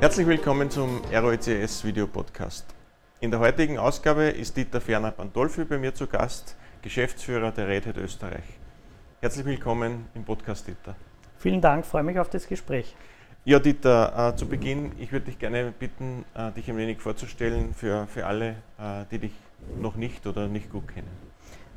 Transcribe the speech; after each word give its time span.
Herzlich 0.00 0.26
willkommen 0.26 0.70
zum 0.70 1.02
ROECS 1.12 1.84
Video 1.84 2.06
Podcast. 2.06 2.64
In 3.20 3.30
der 3.30 3.38
heutigen 3.38 3.78
Ausgabe 3.78 4.30
ist 4.30 4.56
Dieter 4.56 4.80
Ferner 4.80 5.10
Pandolfi 5.10 5.64
bei 5.66 5.76
mir 5.76 5.94
zu 5.94 6.06
Gast, 6.06 6.56
Geschäftsführer 6.80 7.52
der 7.52 7.68
Red 7.68 7.84
Hat 7.84 7.98
Österreich. 7.98 8.44
Herzlich 9.20 9.44
willkommen 9.44 10.06
im 10.14 10.24
Podcast, 10.24 10.66
Dieter. 10.66 10.96
Vielen 11.36 11.60
Dank, 11.60 11.84
freue 11.84 12.02
mich 12.02 12.18
auf 12.18 12.30
das 12.30 12.48
Gespräch. 12.48 12.96
Ja, 13.44 13.58
Dieter, 13.58 14.30
äh, 14.32 14.36
zu 14.36 14.48
Beginn, 14.48 14.92
ich 14.98 15.12
würde 15.12 15.26
dich 15.26 15.38
gerne 15.38 15.70
bitten, 15.78 16.24
äh, 16.34 16.50
dich 16.52 16.70
ein 16.70 16.78
wenig 16.78 16.98
vorzustellen 17.02 17.74
für, 17.74 18.06
für 18.06 18.24
alle, 18.24 18.52
äh, 18.78 19.04
die 19.10 19.18
dich 19.18 19.34
noch 19.78 19.96
nicht 19.96 20.26
oder 20.26 20.48
nicht 20.48 20.72
gut 20.72 20.88
kennen. 20.88 21.10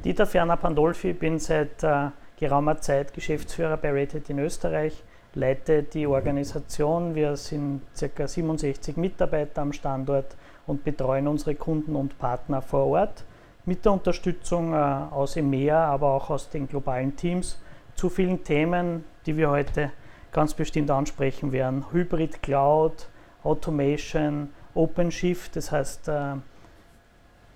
Dieter 0.06 0.28
Ferner 0.28 0.56
Pandolfi, 0.56 1.12
bin 1.12 1.40
seit 1.40 1.84
äh, 1.84 2.12
geraumer 2.40 2.80
Zeit 2.80 3.14
Geschäftsführer 3.14 3.76
bei 3.76 3.92
Red 3.92 4.14
Hat 4.14 4.30
in 4.30 4.40
Österreich, 4.40 5.04
leite 5.36 5.84
die 5.84 6.08
Organisation. 6.08 7.16
Wir 7.16 7.36
sind 7.36 7.82
ca. 8.00 8.28
67 8.28 8.98
Mitarbeiter 8.98 9.62
am 9.62 9.74
Standort 9.74 10.36
und 10.68 10.84
betreuen 10.84 11.28
unsere 11.28 11.56
Kunden 11.56 11.96
und 11.96 12.18
Partner 12.18 12.62
vor 12.62 12.88
Ort 12.88 13.26
mit 13.66 13.86
der 13.86 13.94
Unterstützung 13.94 14.74
äh, 14.74 14.76
aus 14.76 15.36
EMEA, 15.36 15.86
aber 15.86 16.12
auch 16.12 16.30
aus 16.30 16.50
den 16.50 16.68
globalen 16.68 17.16
Teams 17.16 17.58
zu 17.96 18.10
vielen 18.10 18.44
Themen, 18.44 19.06
die 19.26 19.38
wir 19.38 19.50
heute 19.50 19.92
ganz 20.32 20.54
bestimmt 20.54 20.92
ansprechen 20.92 21.52
werden. 21.52 21.86
Hybrid 21.92 22.42
Cloud, 22.42 23.08
Automation, 23.44 24.50
OpenShift, 24.74 25.56
das 25.56 25.72
heißt 25.72 26.08
äh, 26.08 26.36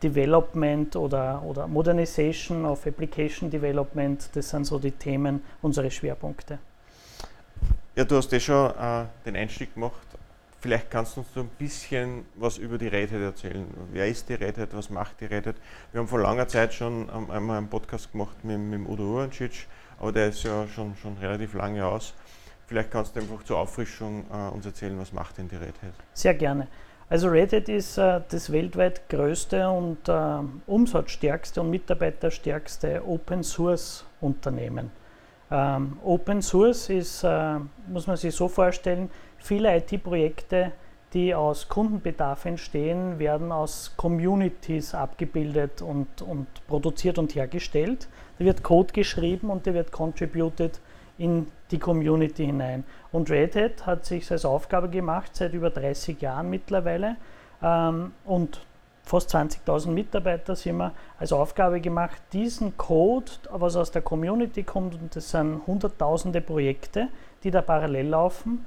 Development 0.03 0.95
oder, 0.95 1.41
oder 1.43 1.67
Modernization 1.67 2.65
of 2.65 2.85
Application 2.85 3.49
Development, 3.49 4.29
das 4.33 4.49
sind 4.49 4.65
so 4.65 4.77
die 4.77 4.91
Themen, 4.91 5.41
unsere 5.61 5.89
Schwerpunkte. 5.89 6.59
Ja, 7.97 8.05
du 8.05 8.15
hast 8.15 8.31
ja 8.31 8.39
schon 8.39 8.69
äh, 8.69 9.05
den 9.25 9.35
Einstieg 9.35 9.73
gemacht. 9.73 10.05
Vielleicht 10.59 10.91
kannst 10.91 11.15
du 11.15 11.21
uns 11.21 11.33
so 11.33 11.39
ein 11.39 11.49
bisschen 11.57 12.25
was 12.35 12.59
über 12.59 12.77
die 12.77 12.89
Red 12.89 13.11
Hat 13.11 13.21
erzählen. 13.21 13.65
Wer 13.91 14.07
ist 14.07 14.29
die 14.29 14.35
Red 14.35 14.59
Hat? 14.59 14.69
Was 14.73 14.91
macht 14.91 15.19
die 15.19 15.25
Red 15.25 15.47
Hat? 15.47 15.55
Wir 15.91 16.01
haben 16.01 16.07
vor 16.07 16.19
langer 16.19 16.47
Zeit 16.47 16.75
schon 16.75 17.09
einmal 17.09 17.57
einen 17.57 17.69
Podcast 17.69 18.11
gemacht 18.11 18.35
mit, 18.43 18.59
mit 18.59 18.87
Udo 18.87 19.15
Urancic, 19.15 19.65
aber 19.99 20.11
der 20.11 20.27
ist 20.27 20.43
ja 20.43 20.67
schon, 20.67 20.95
schon 21.01 21.17
relativ 21.17 21.55
lange 21.55 21.83
aus. 21.83 22.13
Vielleicht 22.67 22.91
kannst 22.91 23.15
du 23.15 23.19
einfach 23.21 23.41
zur 23.41 23.57
Auffrischung 23.57 24.25
äh, 24.31 24.53
uns 24.53 24.67
erzählen, 24.67 24.99
was 24.99 25.11
macht 25.11 25.39
denn 25.39 25.49
die 25.49 25.55
Red 25.55 25.73
Hat? 25.81 25.93
Sehr 26.13 26.35
gerne. 26.35 26.67
Also 27.09 27.29
Red 27.29 27.51
Hat 27.51 27.67
ist 27.67 27.97
äh, 27.97 28.21
das 28.29 28.51
weltweit 28.51 29.09
größte 29.09 29.67
und 29.67 30.07
äh, 30.07 30.37
umsatzstärkste 30.67 31.61
und 31.61 31.71
mitarbeiterstärkste 31.71 33.01
Open 33.07 33.43
Source 33.43 34.05
Unternehmen. 34.21 34.91
Ähm, 35.49 35.97
Open 36.03 36.41
Source 36.41 36.89
ist, 36.89 37.23
äh, 37.23 37.59
muss 37.87 38.07
man 38.07 38.17
sich 38.17 38.35
so 38.35 38.47
vorstellen, 38.47 39.09
viele 39.37 39.75
IT-Projekte, 39.77 40.73
die 41.13 41.33
aus 41.33 41.69
Kundenbedarf 41.69 42.45
entstehen, 42.45 43.17
werden 43.17 43.51
aus 43.51 43.93
Communities 43.95 44.93
abgebildet 44.93 45.81
und, 45.81 46.21
und 46.21 46.47
produziert 46.67 47.17
und 47.17 47.33
hergestellt. 47.33 48.09
Da 48.39 48.45
wird 48.45 48.61
Code 48.61 48.91
geschrieben 48.91 49.49
und 49.49 49.65
der 49.65 49.73
wird 49.73 49.91
contributed 49.91 50.81
in 51.17 51.47
die 51.71 51.79
Community 51.79 52.45
hinein. 52.45 52.83
Und 53.11 53.29
Red 53.29 53.55
Hat 53.55 53.85
hat 53.85 54.05
sich 54.05 54.29
als 54.31 54.45
Aufgabe 54.45 54.89
gemacht, 54.89 55.35
seit 55.35 55.53
über 55.53 55.69
30 55.69 56.21
Jahren 56.21 56.49
mittlerweile, 56.49 57.15
ähm, 57.63 58.11
und 58.25 58.61
fast 59.07 59.33
20.000 59.33 59.89
Mitarbeiter 59.89 60.55
sind 60.55 60.77
wir 60.77 60.91
als 61.17 61.31
Aufgabe 61.31 61.79
gemacht, 61.79 62.21
diesen 62.33 62.77
Code, 62.77 63.31
was 63.51 63.75
aus 63.75 63.91
der 63.91 64.01
Community 64.01 64.63
kommt, 64.63 64.95
und 64.95 65.15
das 65.15 65.31
sind 65.31 65.61
hunderttausende 65.65 66.41
Projekte, 66.41 67.07
die 67.43 67.51
da 67.51 67.61
parallel 67.61 68.07
laufen, 68.09 68.65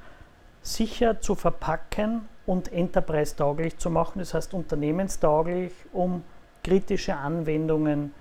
sicher 0.62 1.20
zu 1.20 1.34
verpacken 1.34 2.28
und 2.46 2.72
enterprise-tauglich 2.72 3.78
zu 3.78 3.90
machen, 3.90 4.18
das 4.18 4.34
heißt 4.34 4.54
unternehmenstauglich, 4.54 5.72
um 5.92 6.24
kritische 6.64 7.16
Anwendungen 7.16 8.14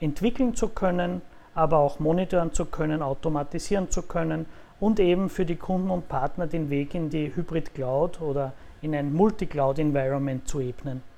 entwickeln 0.00 0.54
zu 0.54 0.68
können, 0.68 1.22
aber 1.54 1.78
auch 1.78 1.98
monitoren 1.98 2.52
zu 2.52 2.64
können, 2.64 3.02
automatisieren 3.02 3.90
zu 3.90 4.02
können 4.02 4.46
und 4.80 4.98
eben 4.98 5.28
für 5.28 5.44
die 5.44 5.56
Kunden 5.56 5.90
und 5.90 6.08
Partner 6.08 6.46
den 6.46 6.70
Weg 6.70 6.94
in 6.94 7.08
die 7.08 7.34
Hybrid 7.34 7.74
Cloud 7.74 8.20
oder 8.20 8.52
in 8.80 8.94
ein 8.94 9.12
Multi-Cloud-Environment 9.12 10.48
zu 10.48 10.60
ebnen. 10.60 11.11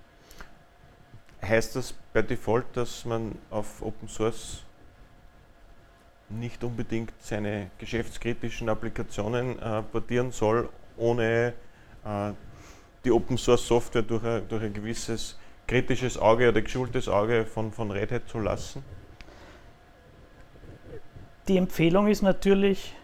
Heißt 1.47 1.77
das 1.77 1.95
bei 2.13 2.23
Default, 2.23 2.65
dass 2.75 3.05
man 3.05 3.37
auf 3.51 3.83
Open 3.83 4.09
Source 4.09 4.63
nicht 6.31 6.65
unbedingt 6.65 7.13
seine 7.21 7.71
geschäftskritischen 7.79 8.69
Applikationen 8.69 9.59
äh, 9.59 9.83
portieren 9.83 10.33
soll, 10.33 10.69
ohne 10.97 11.53
äh, 12.05 12.33
die 13.05 13.13
Open 13.13 13.37
Source 13.37 13.67
Software 13.67 14.03
durch 14.03 14.25
ein, 14.25 14.49
durch 14.49 14.63
ein 14.63 14.73
gewisses 14.73 15.39
kritisches 15.67 16.19
Auge 16.19 16.49
oder 16.49 16.63
geschultes 16.63 17.09
Auge 17.09 17.45
von, 17.45 17.73
von 17.73 17.91
Red 17.91 18.11
Hat 18.11 18.29
zu 18.29 18.39
lassen? 18.39 18.83
Die 21.49 21.59
Empfehlung 21.59 22.09
ist 22.09 22.23
natürlich, 22.23 22.95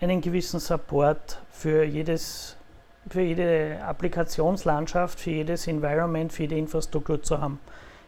einen 0.00 0.20
gewissen 0.20 0.60
Support 0.60 1.40
für, 1.50 1.82
jedes, 1.84 2.56
für 3.08 3.22
jede 3.22 3.80
Applikationslandschaft, 3.82 5.18
für 5.18 5.30
jedes 5.30 5.66
Environment, 5.66 6.30
für 6.30 6.42
jede 6.42 6.58
Infrastruktur 6.58 7.22
zu 7.22 7.40
haben. 7.40 7.58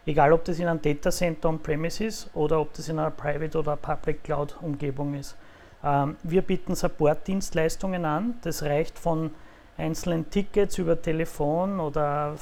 Egal, 0.08 0.32
ob 0.32 0.42
das 0.46 0.58
in 0.58 0.66
einem 0.66 0.80
Datacenter 0.80 1.50
on-premise 1.50 2.02
ist 2.02 2.30
oder 2.32 2.62
ob 2.62 2.72
das 2.72 2.88
in 2.88 2.98
einer 2.98 3.10
Private 3.10 3.58
oder 3.58 3.76
Public 3.76 4.24
Cloud-Umgebung 4.24 5.12
ist. 5.12 5.36
Ähm, 5.84 6.16
wir 6.22 6.40
bieten 6.40 6.74
Support-Dienstleistungen 6.74 8.06
an. 8.06 8.36
Das 8.40 8.62
reicht 8.62 8.98
von 8.98 9.32
einzelnen 9.76 10.30
Tickets 10.30 10.78
über 10.78 11.02
Telefon 11.02 11.78
oder 11.78 12.36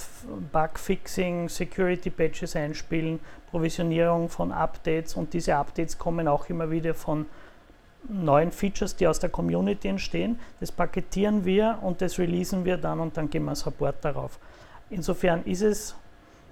Bugfixing, 0.52 1.48
Security 1.48 2.08
Patches 2.08 2.54
einspielen, 2.54 3.18
Provisionierung 3.50 4.28
von 4.28 4.52
Updates 4.52 5.14
und 5.14 5.32
diese 5.32 5.56
Updates 5.56 5.98
kommen 5.98 6.28
auch 6.28 6.48
immer 6.48 6.70
wieder 6.70 6.94
von 6.94 7.26
neuen 8.08 8.52
Features, 8.52 8.94
die 8.94 9.08
aus 9.08 9.18
der 9.18 9.30
Community 9.30 9.88
entstehen. 9.88 10.38
Das 10.60 10.70
paketieren 10.70 11.44
wir 11.44 11.80
und 11.82 12.00
das 12.00 12.16
releasen 12.20 12.64
wir 12.64 12.76
dann 12.76 13.00
und 13.00 13.16
dann 13.16 13.28
geben 13.28 13.46
wir 13.46 13.56
Support 13.56 13.96
darauf. 14.04 14.38
Insofern 14.88 15.42
ist 15.42 15.62
es, 15.62 15.96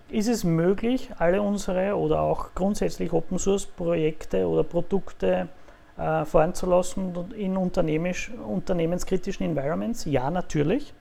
ist 0.09 0.29
es 0.29 0.45
möglich, 0.45 1.11
alle 1.19 1.43
unsere 1.43 1.97
oder 1.97 2.21
auch 2.21 2.55
grundsätzlich 2.55 3.13
Open 3.13 3.39
Source 3.39 3.67
Projekte 3.67 4.47
oder 4.47 4.63
Produkte 4.63 5.49
äh, 5.97 6.25
fahren 6.25 6.55
zu 6.55 6.67
lassen 6.67 7.15
in 7.37 7.57
unternehmenskritischen 7.57 9.47
Environments? 9.47 10.05
Ja, 10.05 10.31
natürlich. 10.31 10.93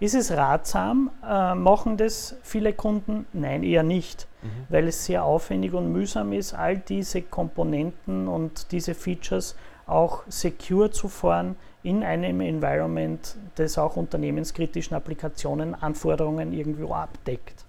Ist 0.00 0.14
es 0.14 0.30
ratsam? 0.30 1.10
Äh, 1.28 1.54
machen 1.54 1.96
das 1.96 2.36
viele 2.42 2.72
Kunden? 2.72 3.26
Nein, 3.32 3.64
eher 3.64 3.82
nicht, 3.82 4.28
mhm. 4.42 4.48
weil 4.68 4.88
es 4.88 5.04
sehr 5.04 5.24
aufwendig 5.24 5.74
und 5.74 5.92
mühsam 5.92 6.32
ist, 6.32 6.54
all 6.54 6.78
diese 6.78 7.22
Komponenten 7.22 8.28
und 8.28 8.70
diese 8.70 8.94
Features 8.94 9.56
auch 9.86 10.22
secure 10.28 10.90
zu 10.90 11.08
fahren 11.08 11.56
in 11.82 12.04
einem 12.04 12.40
Environment, 12.40 13.36
das 13.56 13.78
auch 13.78 13.96
unternehmenskritischen 13.96 14.96
Applikationen, 14.96 15.74
Anforderungen 15.74 16.52
irgendwo 16.52 16.92
abdeckt. 16.92 17.64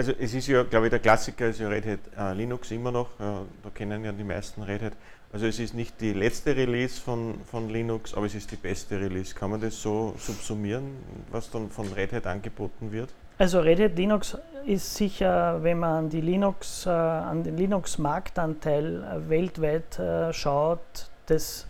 Also 0.00 0.12
es 0.18 0.32
ist 0.32 0.46
ja, 0.46 0.62
glaube 0.62 0.86
ich, 0.86 0.90
der 0.90 0.98
Klassiker 0.98 1.48
ist 1.48 1.60
ja 1.60 1.68
Red 1.68 1.84
Hat 1.84 1.98
äh, 2.16 2.34
Linux 2.34 2.70
immer 2.70 2.90
noch, 2.90 3.08
äh, 3.20 3.44
da 3.62 3.68
kennen 3.74 4.02
ja 4.02 4.12
die 4.12 4.24
meisten 4.24 4.62
Red 4.62 4.80
Hat. 4.80 4.92
Also 5.30 5.44
es 5.44 5.58
ist 5.58 5.74
nicht 5.74 6.00
die 6.00 6.14
letzte 6.14 6.56
Release 6.56 6.98
von, 6.98 7.38
von 7.44 7.68
Linux, 7.68 8.14
aber 8.14 8.24
es 8.24 8.34
ist 8.34 8.50
die 8.50 8.56
beste 8.56 8.98
Release. 8.98 9.34
Kann 9.34 9.50
man 9.50 9.60
das 9.60 9.82
so 9.82 10.14
subsumieren, 10.16 10.96
was 11.30 11.50
dann 11.50 11.68
von 11.68 11.92
Red 11.92 12.14
Hat 12.14 12.26
angeboten 12.26 12.90
wird? 12.90 13.10
Also 13.36 13.60
Red 13.60 13.78
Hat 13.78 13.96
Linux 13.98 14.38
ist 14.64 14.94
sicher, 14.94 15.62
wenn 15.62 15.78
man 15.78 16.04
an, 16.04 16.08
die 16.08 16.22
Linux, 16.22 16.86
äh, 16.86 16.88
an 16.88 17.44
den 17.44 17.58
Linux-Marktanteil 17.58 19.04
äh, 19.04 19.28
weltweit 19.28 19.98
äh, 19.98 20.32
schaut, 20.32 21.10
das 21.26 21.66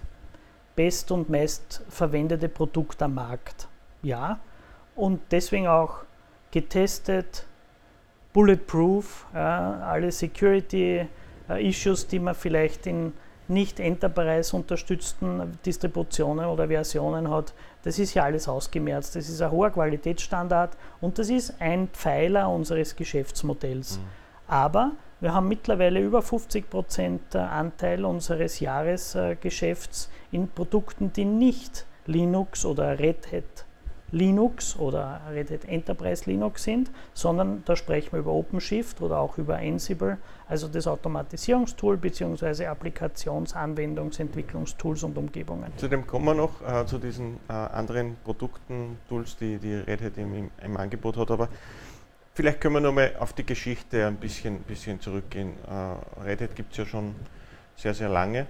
best 0.77 1.11
und 1.11 1.29
meist 1.29 1.83
verwendete 1.89 2.49
Produkt 2.49 3.03
am 3.03 3.15
Markt. 3.15 3.67
Ja. 4.03 4.39
Und 4.95 5.21
deswegen 5.33 5.67
auch 5.67 6.05
getestet, 6.53 7.47
bulletproof, 8.33 9.27
ja, 9.35 9.81
alle 9.81 10.13
Security-Issues, 10.13 12.07
die 12.07 12.19
man 12.19 12.35
vielleicht 12.35 12.87
in 12.87 13.13
nicht 13.49 13.81
Enterprise 13.81 14.55
unterstützten 14.55 15.59
Distributionen 15.67 16.47
oder 16.47 16.69
Versionen 16.69 17.29
hat, 17.29 17.53
das 17.83 17.99
ist 17.99 18.15
ja 18.15 18.23
alles 18.23 18.49
ausgemerzt. 18.49 19.17
Das 19.17 19.29
ist 19.29 19.43
ein 19.43 19.51
hoher 19.51 19.71
Qualitätsstandard 19.71 20.77
und 21.01 21.19
das 21.19 21.29
ist 21.31 21.55
ein 21.61 21.89
Pfeiler 21.89 22.49
unseres 22.49 22.95
Geschäftsmodells. 22.95 23.99
Mhm. 23.99 24.05
Aber 24.47 24.93
wir 25.21 25.35
haben 25.35 25.49
mittlerweile 25.49 26.01
über 26.01 26.23
50 26.23 26.71
Prozent 26.71 27.35
Anteil 27.35 28.05
unseres 28.05 28.61
Jahresgeschäfts 28.61 30.11
in 30.31 30.49
Produkten, 30.49 31.13
die 31.13 31.25
nicht 31.25 31.87
Linux 32.07 32.65
oder 32.65 32.99
Red 32.99 33.33
Hat 33.33 33.67
Linux 34.13 34.77
oder 34.79 35.21
Red 35.31 35.51
Hat 35.51 35.65
Enterprise 35.67 36.29
Linux 36.29 36.65
sind, 36.65 36.91
sondern 37.15 37.63
da 37.65 37.77
sprechen 37.77 38.13
wir 38.13 38.21
über 38.21 38.33
OpenShift 38.33 39.01
oder 39.01 39.19
auch 39.19 39.39
über 39.39 39.57
Ansible, 39.57 40.19
also 40.49 40.69
das 40.69 40.87
Automatisierungstool 40.87 41.97
bzw. 41.97 42.67
Applikations-, 42.67 43.55
Anwendungs-, 43.55 44.21
Entwicklungstools 44.21 45.03
und 45.05 45.17
Umgebungen. 45.17 45.73
Zu 45.77 45.89
dem 45.89 46.07
kommen 46.07 46.25
wir 46.27 46.35
noch, 46.35 46.61
äh, 46.63 46.87
zu 46.87 46.99
diesen 46.99 47.37
äh, 47.49 47.53
anderen 47.53 48.17
Produkten, 48.25 48.99
Tools, 49.09 49.37
die, 49.37 49.59
die 49.59 49.75
Red 49.75 50.03
Hat 50.03 50.19
im, 50.19 50.35
im, 50.35 50.51
im 50.63 50.77
Angebot 50.77 51.17
hat, 51.17 51.31
aber 51.31 51.49
vielleicht 52.35 52.61
können 52.61 52.75
wir 52.75 52.81
nochmal 52.81 53.15
auf 53.19 53.33
die 53.33 53.45
Geschichte 53.45 54.07
ein 54.07 54.17
bisschen, 54.17 54.61
bisschen 54.61 55.01
zurückgehen. 55.01 55.53
Äh, 55.69 56.25
Red 56.25 56.41
Hat 56.41 56.57
gibt 56.57 56.73
es 56.73 56.79
ja 56.79 56.87
schon 56.87 57.15
sehr, 57.77 57.95
sehr 57.95 58.09
lange, 58.09 58.47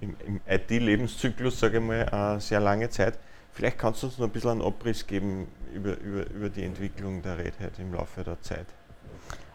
im, 0.00 0.16
im 0.26 0.40
IT-Lebenszyklus, 0.46 1.58
sage 1.58 1.78
ich 1.78 1.84
mal, 1.84 2.36
äh, 2.36 2.40
sehr 2.40 2.60
lange 2.60 2.88
Zeit. 2.88 3.18
Vielleicht 3.56 3.78
kannst 3.78 4.02
du 4.02 4.08
uns 4.08 4.18
noch 4.18 4.26
ein 4.26 4.32
bisschen 4.32 4.50
einen 4.50 4.60
Abriss 4.60 5.06
geben 5.06 5.48
über, 5.72 5.98
über, 6.00 6.28
über 6.28 6.50
die 6.50 6.62
Entwicklung 6.62 7.22
der 7.22 7.38
Red 7.38 7.58
Hat 7.58 7.78
im 7.78 7.94
Laufe 7.94 8.22
der 8.22 8.38
Zeit. 8.42 8.66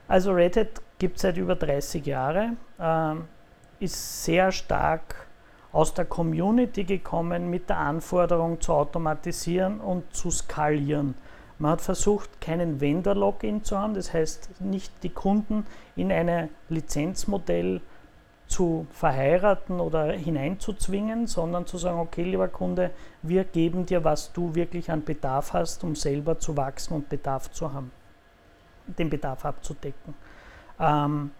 Also 0.08 0.32
Red 0.32 0.58
Hat 0.58 0.82
gibt 0.98 1.18
es 1.18 1.22
seit 1.22 1.38
über 1.38 1.56
30 1.56 2.04
Jahren, 2.04 2.58
ähm, 2.80 3.26
ist 3.80 4.26
sehr 4.26 4.52
stark 4.52 5.28
aus 5.72 5.94
der 5.94 6.06
Community 6.06 6.84
gekommen 6.84 7.52
mit 7.52 7.70
der 7.70 7.78
Anforderung 7.78 8.60
zu 8.60 8.74
automatisieren 8.74 9.80
und 9.80 10.16
zu 10.16 10.32
skalieren. 10.32 11.14
Man 11.60 11.74
hat 11.74 11.82
versucht, 11.82 12.42
keinen 12.42 12.82
Vendor-Login 12.82 13.64
zu 13.64 13.78
haben, 13.78 13.94
das 13.94 14.12
heißt 14.12 14.62
nicht 14.62 14.92
die 15.04 15.10
Kunden 15.10 15.68
in 15.96 16.12
ein 16.12 16.50
Lizenzmodell 16.70 17.82
zu 18.52 18.86
verheiraten 18.92 19.80
oder 19.80 20.12
hineinzuzwingen, 20.12 21.26
sondern 21.26 21.66
zu 21.66 21.78
sagen, 21.78 22.00
okay, 22.00 22.24
lieber 22.24 22.50
Kunde, 22.50 22.92
wir 23.22 23.46
geben 23.46 23.86
dir, 23.86 24.04
was 24.04 24.34
du 24.34 24.54
wirklich 24.54 24.92
an 24.92 25.06
Bedarf 25.06 25.54
hast, 25.54 25.84
um 25.86 25.96
selber 25.96 26.38
zu 26.38 26.58
wachsen 26.58 26.94
und 26.94 27.10
Bedarf 27.10 27.50
zu 27.52 27.72
haben, 27.74 27.92
den 28.86 29.10
Bedarf 29.10 29.46
abzudecken. 29.46 30.14
Ähm, 30.80 31.32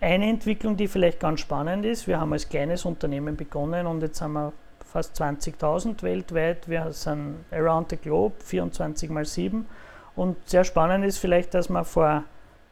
eine 0.00 0.28
Entwicklung, 0.28 0.76
die 0.76 0.86
vielleicht 0.86 1.18
ganz 1.18 1.40
spannend 1.40 1.86
ist, 1.86 2.06
wir 2.06 2.20
haben 2.20 2.32
als 2.34 2.48
kleines 2.48 2.84
Unternehmen 2.84 3.36
begonnen 3.36 3.86
und 3.86 4.02
jetzt 4.02 4.20
haben 4.20 4.34
wir 4.34 4.52
fast 4.84 5.20
20.000 5.20 6.02
weltweit, 6.02 6.68
wir 6.68 6.92
sind 6.92 7.36
around 7.50 7.88
the 7.88 7.96
globe, 7.96 8.34
24 8.44 9.08
mal 9.08 9.24
7 9.24 9.66
und 10.14 10.36
sehr 10.46 10.64
spannend 10.64 11.06
ist 11.06 11.16
vielleicht, 11.16 11.54
dass 11.54 11.70
wir 11.70 11.84
vor 11.84 12.24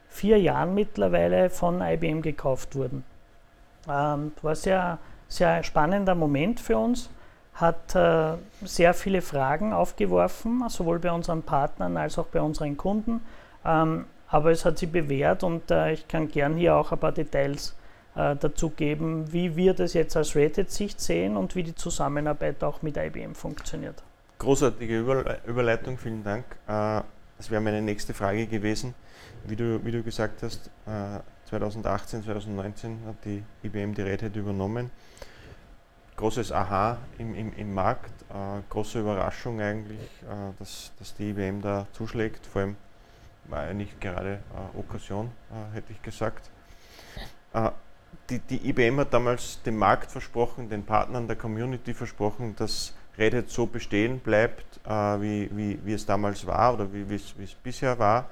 vier 0.09 0.39
Jahren 0.39 0.75
mittlerweile 0.75 1.49
von 1.49 1.81
IBM 1.81 2.21
gekauft 2.21 2.75
wurden. 2.75 3.03
Ähm, 3.87 4.31
war 4.41 4.55
sehr, 4.55 4.97
sehr 5.27 5.63
spannender 5.63 6.15
Moment 6.15 6.59
für 6.59 6.77
uns, 6.77 7.09
hat 7.55 7.95
äh, 7.95 8.33
sehr 8.63 8.93
viele 8.93 9.21
Fragen 9.21 9.73
aufgeworfen, 9.73 10.63
sowohl 10.69 10.99
bei 10.99 11.11
unseren 11.11 11.43
Partnern 11.43 11.97
als 11.97 12.17
auch 12.17 12.27
bei 12.27 12.41
unseren 12.41 12.77
Kunden. 12.77 13.21
Ähm, 13.65 14.05
aber 14.27 14.51
es 14.51 14.65
hat 14.65 14.79
sich 14.79 14.91
bewährt 14.91 15.43
und 15.43 15.69
äh, 15.69 15.93
ich 15.93 16.07
kann 16.07 16.27
gern 16.27 16.55
hier 16.55 16.75
auch 16.75 16.91
ein 16.91 16.99
paar 16.99 17.11
Details 17.11 17.75
äh, 18.15 18.35
dazu 18.35 18.69
geben, 18.69 19.31
wie 19.31 19.55
wir 19.55 19.73
das 19.73 19.93
jetzt 19.93 20.15
aus 20.17 20.35
Rated-Sicht 20.35 20.99
sehen 20.99 21.37
und 21.37 21.55
wie 21.55 21.63
die 21.63 21.75
Zusammenarbeit 21.75 22.63
auch 22.63 22.81
mit 22.81 22.97
IBM 22.97 23.35
funktioniert. 23.35 24.01
Großartige 24.39 24.99
Überleitung, 25.45 25.97
vielen 25.97 26.23
Dank. 26.23 26.45
Äh, 26.67 27.01
das 27.37 27.51
wäre 27.51 27.61
meine 27.61 27.81
nächste 27.81 28.13
Frage 28.13 28.47
gewesen. 28.47 28.95
Wie 29.45 29.57
du, 29.57 29.83
wie 29.83 29.91
du 29.91 30.01
gesagt 30.03 30.41
hast, 30.41 30.67
äh, 30.85 31.19
2018, 31.49 32.23
2019 32.23 32.99
hat 33.05 33.15
die 33.25 33.43
IBM 33.63 33.93
die 33.93 34.01
Red 34.01 34.23
Hat 34.23 34.35
übernommen. 34.37 34.89
Großes 36.15 36.53
Aha 36.53 36.97
im, 37.17 37.35
im, 37.35 37.51
im 37.57 37.73
Markt, 37.73 38.13
äh, 38.29 38.61
große 38.69 39.01
Überraschung 39.01 39.59
eigentlich, 39.59 39.99
äh, 39.99 40.53
dass, 40.59 40.93
dass 40.97 41.13
die 41.15 41.31
IBM 41.31 41.61
da 41.61 41.87
zuschlägt. 41.91 42.45
Vor 42.45 42.61
allem 42.61 42.75
war 43.45 43.67
ja 43.67 43.73
nicht 43.73 43.99
gerade 43.99 44.35
äh, 44.35 44.79
Okkasion, 44.79 45.29
äh, 45.51 45.75
hätte 45.75 45.91
ich 45.91 46.01
gesagt. 46.01 46.49
Äh, 47.53 47.71
die, 48.29 48.39
die 48.39 48.69
IBM 48.69 49.01
hat 49.01 49.13
damals 49.13 49.61
dem 49.63 49.75
Markt 49.75 50.09
versprochen, 50.09 50.69
den 50.69 50.85
Partnern 50.85 51.27
der 51.27 51.35
Community 51.35 51.93
versprochen, 51.93 52.55
dass 52.55 52.93
Red 53.17 53.33
Hat 53.33 53.49
so 53.49 53.65
bestehen 53.65 54.19
bleibt, 54.19 54.79
äh, 54.85 54.89
wie, 54.89 55.49
wie, 55.51 55.79
wie 55.83 55.93
es 55.93 56.05
damals 56.05 56.45
war 56.47 56.75
oder 56.75 56.87
wie 56.93 57.13
es 57.13 57.53
bisher 57.55 57.99
war. 57.99 58.29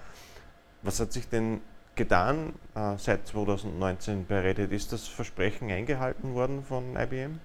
Was 0.84 1.00
hat 1.00 1.12
sich 1.14 1.30
denn 1.30 1.62
getan 1.96 2.54
äh, 2.76 2.98
seit 2.98 3.28
2019 3.28 4.26
bei 4.26 4.40
Reddit? 4.40 4.72
Ist 4.72 4.92
das 4.94 5.08
Versprechen 5.08 5.70
eingehalten 5.70 6.34
worden 6.34 6.64
von 6.64 6.96
IBM? 6.96 7.40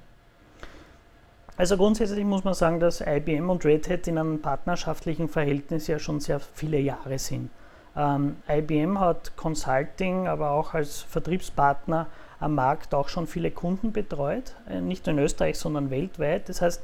Also 1.58 1.76
grundsätzlich 1.76 2.24
muss 2.24 2.44
man 2.44 2.54
sagen, 2.54 2.80
dass 2.80 3.00
IBM 3.00 3.48
und 3.48 3.64
Red 3.64 3.88
Hat 3.88 4.06
in 4.08 4.18
einem 4.18 4.42
partnerschaftlichen 4.42 5.28
Verhältnis 5.28 5.86
ja 5.86 5.98
schon 5.98 6.20
sehr 6.20 6.38
viele 6.38 6.78
Jahre 6.78 7.18
sind. 7.18 7.50
Ähm, 7.96 8.36
IBM 8.46 9.00
hat 9.00 9.36
Consulting, 9.36 10.28
aber 10.28 10.50
auch 10.50 10.74
als 10.74 11.00
Vertriebspartner 11.00 12.08
am 12.40 12.54
Markt 12.54 12.94
auch 12.94 13.08
schon 13.08 13.26
viele 13.26 13.50
Kunden 13.50 13.92
betreut, 13.92 14.54
äh, 14.68 14.82
nicht 14.82 15.06
nur 15.06 15.16
in 15.16 15.24
Österreich, 15.24 15.58
sondern 15.58 15.90
weltweit. 15.90 16.48
Das 16.50 16.60
heißt, 16.60 16.82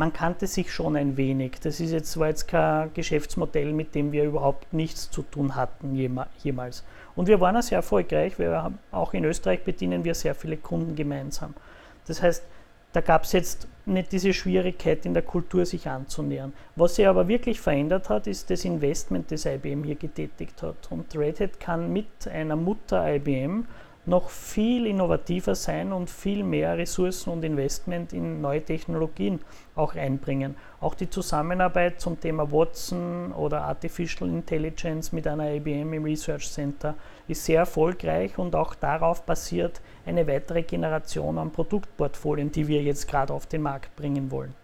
man 0.00 0.14
kannte 0.14 0.46
sich 0.46 0.72
schon 0.72 0.96
ein 0.96 1.18
wenig. 1.18 1.60
Das 1.60 1.78
ist 1.78 1.92
jetzt, 1.92 2.18
war 2.18 2.28
jetzt 2.28 2.48
kein 2.48 2.90
Geschäftsmodell, 2.94 3.74
mit 3.74 3.94
dem 3.94 4.12
wir 4.12 4.24
überhaupt 4.24 4.72
nichts 4.72 5.10
zu 5.10 5.20
tun 5.20 5.56
hatten 5.56 5.94
jemals. 5.94 6.84
Und 7.14 7.28
wir 7.28 7.38
waren 7.38 7.54
auch 7.54 7.62
sehr 7.62 7.76
erfolgreich. 7.76 8.38
Wir 8.38 8.62
haben, 8.62 8.78
auch 8.92 9.12
in 9.12 9.24
Österreich 9.24 9.62
bedienen 9.62 10.02
wir 10.02 10.14
sehr 10.14 10.34
viele 10.34 10.56
Kunden 10.56 10.96
gemeinsam. 10.96 11.52
Das 12.06 12.22
heißt, 12.22 12.42
da 12.94 13.02
gab 13.02 13.24
es 13.24 13.32
jetzt 13.32 13.68
nicht 13.84 14.10
diese 14.10 14.32
Schwierigkeit 14.32 15.04
in 15.04 15.12
der 15.12 15.22
Kultur, 15.22 15.66
sich 15.66 15.86
anzunähern. 15.86 16.54
Was 16.76 16.94
sich 16.94 17.06
aber 17.06 17.28
wirklich 17.28 17.60
verändert 17.60 18.08
hat, 18.08 18.26
ist 18.26 18.48
das 18.48 18.64
Investment, 18.64 19.30
das 19.30 19.44
IBM 19.44 19.84
hier 19.84 19.96
getätigt 19.96 20.62
hat. 20.62 20.90
Und 20.90 21.14
Red 21.14 21.40
Hat 21.40 21.60
kann 21.60 21.92
mit 21.92 22.26
einer 22.26 22.56
Mutter 22.56 23.06
IBM 23.16 23.66
noch 24.06 24.30
viel 24.30 24.86
innovativer 24.86 25.54
sein 25.54 25.92
und 25.92 26.08
viel 26.08 26.42
mehr 26.42 26.78
Ressourcen 26.78 27.30
und 27.30 27.44
Investment 27.44 28.12
in 28.12 28.40
neue 28.40 28.64
Technologien 28.64 29.40
auch 29.74 29.94
einbringen. 29.94 30.56
Auch 30.80 30.94
die 30.94 31.10
Zusammenarbeit 31.10 32.00
zum 32.00 32.18
Thema 32.18 32.50
Watson 32.50 33.32
oder 33.32 33.62
Artificial 33.62 34.28
Intelligence 34.30 35.12
mit 35.12 35.26
einer 35.26 35.50
IBM 35.52 35.92
im 35.92 36.04
Research 36.04 36.50
Center 36.50 36.94
ist 37.28 37.44
sehr 37.44 37.60
erfolgreich 37.60 38.38
und 38.38 38.54
auch 38.56 38.74
darauf 38.74 39.22
basiert 39.22 39.80
eine 40.06 40.26
weitere 40.26 40.62
Generation 40.62 41.38
an 41.38 41.50
Produktportfolien, 41.50 42.50
die 42.50 42.66
wir 42.66 42.82
jetzt 42.82 43.06
gerade 43.06 43.32
auf 43.32 43.46
den 43.46 43.62
Markt 43.62 43.94
bringen 43.96 44.30
wollen. 44.30 44.54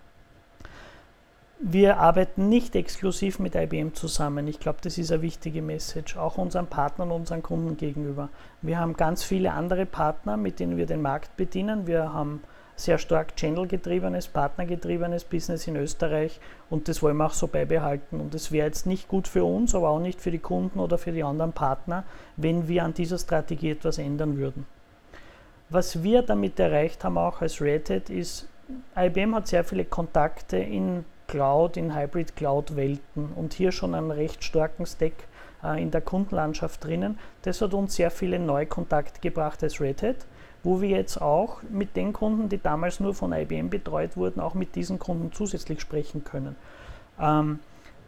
Wir 1.59 1.97
arbeiten 1.97 2.51
nicht 2.51 2.77
exklusiv 2.77 3.39
mit 3.39 3.55
IBM 3.55 3.95
zusammen. 3.95 4.47
Ich 4.47 4.61
glaube, 4.61 4.79
das 4.83 4.99
ist 4.99 5.11
eine 5.11 5.23
wichtige 5.23 5.63
Message, 5.63 6.19
auch 6.19 6.37
unseren 6.37 6.67
Partnern, 6.67 7.11
unseren 7.11 7.43
Kunden 7.43 7.79
gegenüber. 7.79 8.29
Wir 8.61 8.79
haben 8.79 8.95
ganz 8.95 9.25
viele 9.25 9.53
andere 9.53 9.87
Partner, 9.87 10.37
mit 10.37 10.61
denen 10.61 10.77
wir 10.77 10.85
den 10.85 11.01
Markt 11.01 11.35
bedienen. 11.39 11.87
Wir 11.87 12.13
haben 12.13 12.43
sehr 12.77 12.99
stark 12.99 13.37
Channel-getriebenes, 13.37 14.29
Partnergetriebenes 14.29 15.25
Business 15.25 15.67
in 15.67 15.77
Österreich 15.77 16.41
und 16.69 16.89
das 16.89 17.03
wollen 17.03 17.17
wir 17.17 17.25
auch 17.25 17.33
so 17.33 17.47
beibehalten. 17.47 18.21
Und 18.21 18.35
es 18.35 18.53
wäre 18.53 18.67
jetzt 18.67 18.87
nicht 18.87 19.09
gut 19.09 19.27
für 19.27 19.45
uns, 19.45 19.75
aber 19.75 19.89
auch 19.89 19.99
nicht 19.99 20.21
für 20.21 20.31
die 20.31 20.39
Kunden 20.39 20.79
oder 20.79 20.99
für 20.99 21.13
die 21.13 21.25
anderen 21.25 21.55
Partner, 21.55 22.05
wenn 22.37 22.69
wir 22.69 22.85
an 22.85 22.93
dieser 22.93 23.17
Strategie 23.17 23.71
etwas 23.71 23.97
ändern 23.97 24.37
würden. 24.37 24.67
Was 25.71 26.03
wir 26.03 26.21
damit 26.21 26.61
erreicht 26.61 27.03
haben, 27.03 27.17
auch 27.17 27.41
als 27.41 27.63
Red 27.63 27.89
Hat, 27.89 28.11
ist, 28.11 28.47
IBM 28.95 29.35
hat 29.35 29.49
sehr 29.49 29.65
viele 29.65 29.87
Kontakte 29.87 30.59
in 30.59 31.07
Cloud, 31.27 31.77
in 31.77 31.95
Hybrid 31.95 32.37
Cloud-Welten 32.37 33.33
und 33.35 33.55
hier 33.55 33.73
schon 33.73 33.95
einen 33.95 34.11
recht 34.11 34.45
starken 34.45 34.87
Stack 34.87 35.13
äh, 35.63 35.81
in 35.83 35.91
der 35.91 36.01
Kundenlandschaft 36.01 36.85
drinnen. 36.85 37.19
Das 37.43 37.61
hat 37.61 37.75
uns 37.75 37.97
sehr 37.97 38.11
viele 38.11 38.39
neue 38.39 38.67
Kontakte 38.67 39.21
gebracht 39.21 39.63
als 39.63 39.81
Red 39.81 40.03
Hat, 40.03 40.27
wo 40.63 40.81
wir 40.81 40.91
jetzt 40.91 41.21
auch 41.21 41.63
mit 41.71 41.97
den 41.97 42.13
Kunden, 42.13 42.49
die 42.49 42.63
damals 42.63 43.01
nur 43.01 43.15
von 43.15 43.33
IBM 43.33 43.71
betreut 43.71 44.17
wurden, 44.17 44.41
auch 44.41 44.55
mit 44.55 44.75
diesen 44.75 44.99
Kunden 44.99 45.33
zusätzlich 45.33 45.81
sprechen 45.81 46.25
können. 46.25 46.57
Ähm, 47.21 47.61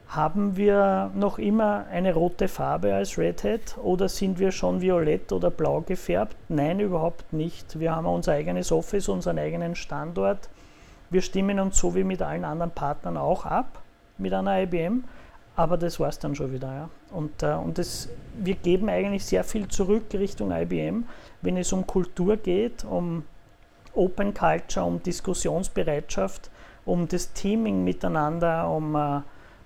haben 0.09 0.57
wir 0.57 1.11
noch 1.15 1.39
immer 1.39 1.85
eine 1.91 2.15
rote 2.15 2.49
Farbe 2.49 2.95
als 2.95 3.19
Red 3.19 3.45
Hat 3.45 3.77
oder 3.77 4.09
sind 4.09 4.39
wir 4.39 4.53
schon 4.53 4.81
violett 4.81 5.33
oder 5.33 5.51
blau 5.51 5.83
gefärbt? 5.83 6.35
Nein, 6.49 6.81
überhaupt 6.81 7.33
nicht. 7.35 7.79
Wir 7.79 7.95
haben 7.95 8.07
unser 8.07 8.33
eigenes 8.33 8.73
Office, 8.73 9.09
unseren 9.09 9.39
eigenen 9.39 9.75
Standort 9.75 10.49
wir 11.11 11.23
stimmen 11.23 11.61
uns 11.61 11.79
so 11.79 11.95
wie 11.95 12.05
mit 12.05 12.23
allen 12.23 12.45
anderen 12.45 12.71
Partnern 12.71 13.17
auch 13.17 13.47
ab 13.47 13.83
mit 14.19 14.33
einer 14.33 14.63
IBM, 14.63 15.05
aber 15.57 15.77
das 15.77 15.99
war 15.99 16.09
es 16.09 16.19
dann 16.19 16.35
schon 16.35 16.53
wieder. 16.53 16.73
Ja. 16.73 16.91
Und, 17.11 17.43
äh, 17.43 17.55
und 17.55 17.79
das, 17.79 18.09
wir 18.39 18.55
geben 18.55 18.89
eigentlich 18.89 19.25
sehr 19.25 19.45
viel 19.45 19.69
zurück 19.69 20.05
Richtung 20.13 20.51
IBM, 20.51 21.05
wenn 21.43 21.57
es 21.57 21.73
um 21.73 21.87
Kultur 21.87 22.37
geht, 22.37 22.85
um 22.85 23.25
Open 23.95 24.35
Culture, 24.35 24.85
um 24.85 25.03
Diskussionsbereitschaft, 25.03 26.51
um 26.85 27.09
das 27.09 27.33
Teaming 27.33 27.85
miteinander, 27.85 28.71
um 28.71 28.95
äh, 28.95 29.21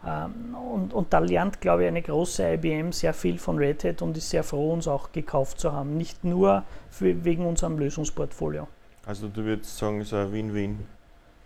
ähm, 0.05 0.55
und, 0.55 0.93
und, 0.95 1.13
da 1.13 1.19
lernt, 1.21 1.61
glaube 1.61 1.83
ich, 1.83 1.89
eine 1.89 2.03
große 2.03 2.55
IBM 2.55 2.93
sehr 2.93 3.15
viel 3.15 3.39
von 3.39 3.59
Red 3.59 3.85
Hat 3.85 4.03
und 4.03 4.17
ist 4.17 4.31
sehr 4.31 4.43
froh, 4.43 4.73
uns 4.73 4.89
auch 4.89 5.13
gekauft 5.13 5.61
zu 5.61 5.73
haben. 5.73 5.97
Nicht 5.97 6.25
nur 6.25 6.65
für, 6.91 7.25
wegen 7.25 7.47
unserem 7.47 7.79
Lösungsportfolio. 7.79 8.67
Also 9.07 9.29
du 9.29 9.45
würdest 9.45 9.79
sagen, 9.79 10.01
es 10.01 10.09
ist 10.09 10.15
ein 10.15 10.33
Win-Win 10.33 10.81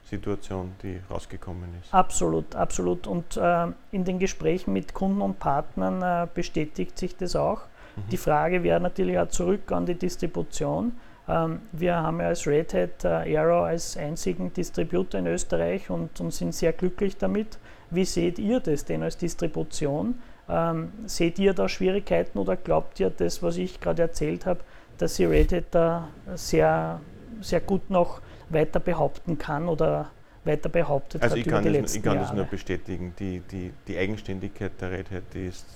Situation, 0.08 0.72
die 0.82 1.00
rausgekommen 1.10 1.68
ist. 1.80 1.92
Absolut, 1.92 2.54
absolut. 2.54 3.06
Und 3.06 3.36
äh, 3.36 3.66
in 3.90 4.04
den 4.04 4.18
Gesprächen 4.18 4.72
mit 4.72 4.94
Kunden 4.94 5.20
und 5.20 5.38
Partnern 5.38 6.02
äh, 6.02 6.28
bestätigt 6.32 6.96
sich 6.96 7.16
das 7.16 7.34
auch. 7.34 7.62
Mhm. 7.96 8.02
Die 8.10 8.16
Frage 8.16 8.62
wäre 8.62 8.80
natürlich 8.80 9.18
auch 9.18 9.28
zurück 9.28 9.72
an 9.72 9.84
die 9.86 9.96
Distribution. 9.96 10.92
Ähm, 11.28 11.60
wir 11.72 11.96
haben 11.96 12.20
ja 12.20 12.28
als 12.28 12.46
Red 12.46 12.75
Hat 12.75 13.04
äh, 13.04 13.36
Aero 13.36 13.64
als 13.64 13.96
einzigen 13.96 14.52
Distributor 14.52 15.18
in 15.18 15.26
Österreich 15.26 15.90
und, 15.90 16.20
und, 16.20 16.32
sind 16.32 16.54
sehr 16.54 16.72
glücklich 16.72 17.16
damit. 17.16 17.58
Wie 17.90 18.04
seht 18.04 18.38
ihr 18.38 18.60
das 18.60 18.84
denn 18.84 19.02
als 19.02 19.16
Distribution? 19.16 20.20
Ähm, 20.48 20.92
seht 21.06 21.40
ihr 21.40 21.52
da 21.52 21.68
Schwierigkeiten 21.68 22.38
oder 22.38 22.56
glaubt 22.56 23.00
ihr 23.00 23.10
das, 23.10 23.42
was 23.42 23.56
ich 23.56 23.80
gerade 23.80 24.02
erzählt 24.02 24.46
habe, 24.46 24.60
dass 24.98 25.16
sie 25.16 25.25
Red 25.25 25.52
Hat 25.52 25.64
da 25.72 26.08
sehr, 26.36 27.00
sehr 27.40 27.60
gut 27.60 27.90
noch 27.90 28.20
weiter 28.48 28.80
behaupten 28.80 29.38
kann 29.38 29.68
oder 29.68 30.10
weiter 30.44 30.68
behauptet 30.68 31.22
also 31.22 31.34
hat 31.34 31.38
ich 31.40 31.44
kann 31.46 31.62
über 31.62 31.70
die 31.70 31.78
letzten 31.78 31.98
Ich 31.98 32.04
kann 32.04 32.14
Jahre. 32.14 32.26
das 32.26 32.36
nur 32.36 32.44
bestätigen. 32.44 33.14
Die, 33.18 33.40
die, 33.40 33.72
die 33.86 33.98
Eigenständigkeit 33.98 34.80
der 34.80 34.92
Red 34.92 35.10
Hat 35.10 35.34
die 35.34 35.46
ist 35.46 35.66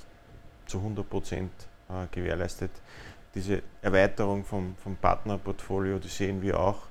zu 0.66 0.78
100 0.78 1.08
Prozent 1.08 1.50
äh, 1.88 2.06
gewährleistet. 2.14 2.70
Diese 3.34 3.62
Erweiterung 3.82 4.44
vom, 4.44 4.74
vom 4.82 4.96
Partnerportfolio, 4.96 5.98
die 5.98 6.08
sehen 6.08 6.42
wir 6.42 6.58
auch, 6.58 6.82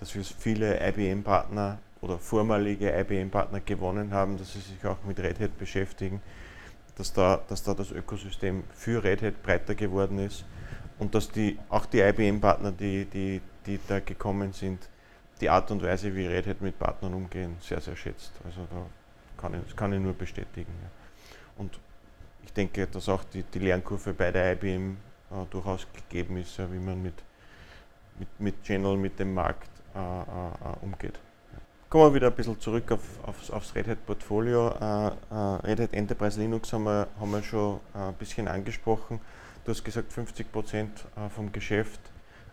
dass 0.00 0.14
wir 0.14 0.24
viele 0.24 0.78
IBM-Partner 0.88 1.78
oder 2.00 2.18
vormalige 2.18 2.92
IBM-Partner 2.96 3.60
gewonnen 3.60 4.12
haben, 4.12 4.38
dass 4.38 4.52
sie 4.52 4.60
sich 4.60 4.84
auch 4.84 4.98
mit 5.06 5.18
Red 5.18 5.40
Hat 5.40 5.58
beschäftigen, 5.58 6.20
dass 6.96 7.12
da, 7.12 7.40
dass 7.48 7.62
da 7.62 7.74
das 7.74 7.90
Ökosystem 7.90 8.64
für 8.72 9.02
Red 9.02 9.22
Hat 9.22 9.42
breiter 9.42 9.74
geworden 9.74 10.18
ist 10.18 10.44
und 10.98 11.14
dass 11.14 11.30
die, 11.30 11.58
auch 11.68 11.86
die 11.86 12.00
IBM-Partner, 12.00 12.72
die, 12.72 13.04
die, 13.04 13.40
die 13.66 13.78
da 13.88 14.00
gekommen 14.00 14.52
sind, 14.52 14.88
die 15.40 15.48
Art 15.48 15.70
und 15.70 15.82
Weise, 15.82 16.14
wie 16.14 16.26
Red 16.26 16.46
Hat 16.46 16.60
mit 16.60 16.78
Partnern 16.78 17.14
umgehen, 17.14 17.56
sehr, 17.60 17.80
sehr 17.80 17.96
schätzt. 17.96 18.32
Also 18.44 18.66
da 18.70 18.86
kann 19.40 19.54
ich, 19.54 19.60
das 19.64 19.76
kann 19.76 19.92
ich 19.92 20.00
nur 20.00 20.12
bestätigen. 20.12 20.72
Ja. 20.82 20.90
Und 21.58 21.78
ich 22.44 22.52
denke, 22.52 22.86
dass 22.86 23.08
auch 23.08 23.24
die, 23.24 23.42
die 23.42 23.58
Lernkurve 23.58 24.14
bei 24.14 24.30
der 24.30 24.52
IBM 24.52 24.96
äh, 25.30 25.44
durchaus 25.50 25.86
gegeben 25.92 26.38
ist, 26.38 26.56
ja, 26.56 26.70
wie 26.72 26.78
man 26.78 27.02
mit, 27.02 27.14
mit, 28.18 28.28
mit 28.40 28.62
Channel, 28.62 28.96
mit 28.96 29.18
dem 29.18 29.34
Markt 29.34 29.70
äh, 29.94 29.98
äh, 29.98 30.02
äh 30.02 30.84
umgeht. 30.84 31.18
Kommen 31.88 32.10
wir 32.10 32.14
wieder 32.14 32.26
ein 32.26 32.34
bisschen 32.34 32.60
zurück 32.60 32.92
auf, 32.92 33.00
aufs, 33.22 33.50
aufs 33.50 33.74
Red 33.74 33.88
Hat 33.88 34.06
Portfolio. 34.06 34.68
Äh, 34.68 35.06
äh, 35.06 35.66
Red 35.66 35.80
Hat 35.80 35.94
Enterprise 35.94 36.38
Linux 36.38 36.72
haben 36.72 36.84
wir, 36.84 37.08
haben 37.18 37.30
wir 37.30 37.42
schon 37.42 37.80
ein 37.94 38.14
bisschen 38.14 38.48
angesprochen. 38.48 39.20
Du 39.64 39.72
hast 39.72 39.84
gesagt, 39.84 40.12
50 40.12 40.50
Prozent 40.50 41.04
vom 41.34 41.52
Geschäft 41.52 42.00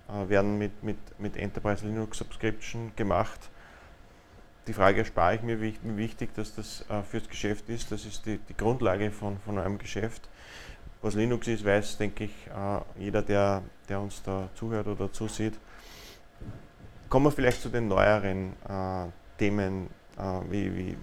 werden 0.08 0.58
mit, 0.58 0.84
mit, 0.84 0.98
mit 1.18 1.38
Enterprise 1.38 1.86
Linux 1.86 2.20
Subscription 2.20 2.92
gemacht. 2.96 3.50
Die 4.68 4.74
Frage 4.74 5.00
erspare 5.00 5.36
ich 5.36 5.42
mir, 5.42 5.62
wie 5.62 5.76
wichtig 5.84 6.34
dass 6.34 6.56
das 6.56 6.86
äh, 6.90 7.04
fürs 7.04 7.30
Geschäft 7.30 7.70
ist. 7.70 7.92
Das 7.92 8.06
ist 8.06 8.26
die, 8.26 8.40
die 8.40 8.58
Grundlage 8.58 9.12
von, 9.12 9.40
von 9.40 9.58
eurem 9.58 9.78
Geschäft. 9.78 10.28
Was 11.02 11.14
Linux 11.14 11.48
ist, 11.48 11.64
weiß, 11.64 11.98
denke 11.98 12.24
ich, 12.26 12.32
äh, 12.48 13.02
jeder, 13.04 13.22
der, 13.22 13.62
der 13.88 14.00
uns 14.00 14.24
da 14.24 14.50
zuhört 14.56 14.88
oder 14.88 15.12
zusieht. 15.12 15.54
Kommen 17.10 17.28
wir 17.28 17.32
vielleicht 17.32 17.62
zu 17.62 17.70
den 17.70 17.88
neueren 17.88 18.54
äh, 18.68 19.06
Themen, 19.38 19.90
äh, 20.18 20.22
wie, 20.50 20.76
wie, 20.76 20.98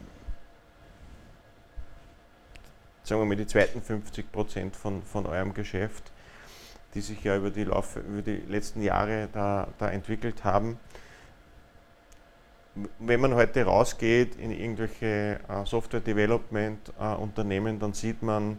sagen 3.04 3.20
wir 3.20 3.26
mal, 3.26 3.36
die 3.36 3.46
zweiten 3.46 3.80
50 3.80 4.32
Prozent 4.32 4.74
von, 4.74 5.02
von 5.04 5.26
eurem 5.26 5.54
Geschäft 5.54 6.11
die 6.94 7.00
sich 7.00 7.24
ja 7.24 7.36
über 7.36 7.50
die, 7.50 7.64
Lauf, 7.64 7.96
über 7.96 8.22
die 8.22 8.42
letzten 8.48 8.80
Jahre 8.82 9.28
da, 9.32 9.66
da 9.78 9.90
entwickelt 9.90 10.44
haben. 10.44 10.78
Wenn 12.98 13.20
man 13.20 13.34
heute 13.34 13.64
rausgeht 13.64 14.36
in 14.36 14.50
irgendwelche 14.50 15.40
äh, 15.48 15.66
Software-Development-Unternehmen, 15.66 17.76
äh, 17.76 17.78
dann 17.78 17.92
sieht 17.92 18.22
man, 18.22 18.58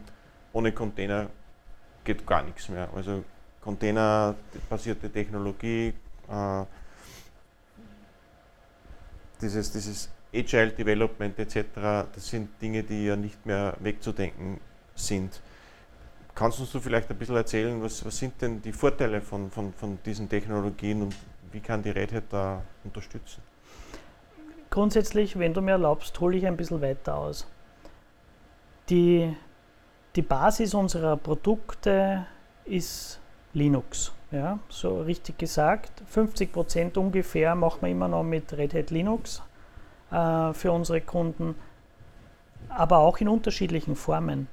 ohne 0.51 0.71
Container 0.71 1.29
geht 2.03 2.27
gar 2.27 2.43
nichts 2.43 2.69
mehr. 2.69 2.89
Also 2.95 3.23
Container-basierte 3.61 5.11
Technologie, 5.11 5.93
äh, 6.29 6.63
dieses, 9.41 9.71
dieses 9.71 10.11
Agile 10.33 10.71
Development 10.71 11.37
etc., 11.39 11.65
das 12.13 12.27
sind 12.27 12.49
Dinge, 12.61 12.83
die 12.83 13.05
ja 13.05 13.15
nicht 13.15 13.45
mehr 13.45 13.77
wegzudenken 13.79 14.59
sind. 14.95 15.41
Kannst 16.35 16.57
du 16.57 16.63
uns 16.63 16.83
vielleicht 16.83 17.09
ein 17.11 17.17
bisschen 17.17 17.35
erzählen, 17.35 17.81
was, 17.81 18.03
was 18.05 18.17
sind 18.17 18.41
denn 18.41 18.61
die 18.61 18.71
Vorteile 18.71 19.21
von, 19.21 19.51
von, 19.51 19.71
von 19.73 19.99
diesen 20.03 20.27
Technologien 20.27 21.03
und 21.03 21.15
wie 21.51 21.59
kann 21.59 21.83
die 21.83 21.91
Red 21.91 22.11
Hat 22.11 22.23
da 22.31 22.61
unterstützen? 22.83 23.41
Grundsätzlich, 24.71 25.37
wenn 25.37 25.53
du 25.53 25.61
mir 25.61 25.71
erlaubst, 25.71 26.19
hole 26.19 26.35
ich 26.35 26.47
ein 26.47 26.57
bisschen 26.57 26.81
weiter 26.81 27.15
aus. 27.15 27.45
Die, 28.89 29.35
die 30.15 30.23
Basis 30.23 30.73
unserer 30.73 31.15
Produkte 31.15 32.25
ist 32.65 33.19
Linux. 33.53 34.11
Ja, 34.31 34.57
so 34.67 35.01
richtig 35.01 35.37
gesagt. 35.37 36.01
50 36.07 36.51
Prozent 36.51 36.97
ungefähr 36.97 37.53
machen 37.53 37.83
wir 37.83 37.89
immer 37.89 38.07
noch 38.07 38.23
mit 38.23 38.51
Red 38.53 38.73
Hat 38.73 38.89
Linux 38.89 39.43
äh, 40.09 40.53
für 40.53 40.71
unsere 40.71 41.01
Kunden, 41.01 41.53
aber 42.69 42.97
auch 42.97 43.19
in 43.19 43.27
unterschiedlichen 43.27 43.95
Formen. 43.95 44.47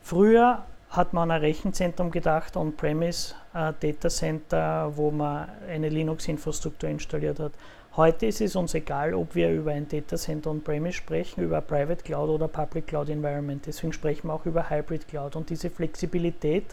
Früher 0.00 0.64
hat 0.90 1.12
man 1.12 1.30
an 1.30 1.36
ein 1.36 1.40
Rechenzentrum 1.42 2.10
gedacht, 2.10 2.56
On-Premise 2.56 3.34
äh, 3.54 3.72
Data 3.78 4.08
Center, 4.08 4.90
wo 4.96 5.10
man 5.10 5.48
eine 5.68 5.88
Linux-Infrastruktur 5.88 6.88
installiert 6.88 7.38
hat. 7.40 7.52
Heute 7.96 8.26
ist 8.26 8.40
es 8.40 8.54
uns 8.54 8.74
egal, 8.74 9.12
ob 9.12 9.34
wir 9.34 9.50
über 9.50 9.72
ein 9.72 9.88
Data 9.88 10.16
Center 10.16 10.50
On-Premise 10.50 10.94
sprechen, 10.94 11.42
über 11.42 11.60
Private 11.60 12.02
Cloud 12.04 12.30
oder 12.30 12.48
Public 12.48 12.86
Cloud 12.86 13.08
Environment. 13.08 13.64
Deswegen 13.66 13.92
sprechen 13.92 14.28
wir 14.28 14.34
auch 14.34 14.46
über 14.46 14.70
Hybrid 14.70 15.08
Cloud. 15.08 15.36
Und 15.36 15.50
diese 15.50 15.68
Flexibilität, 15.68 16.64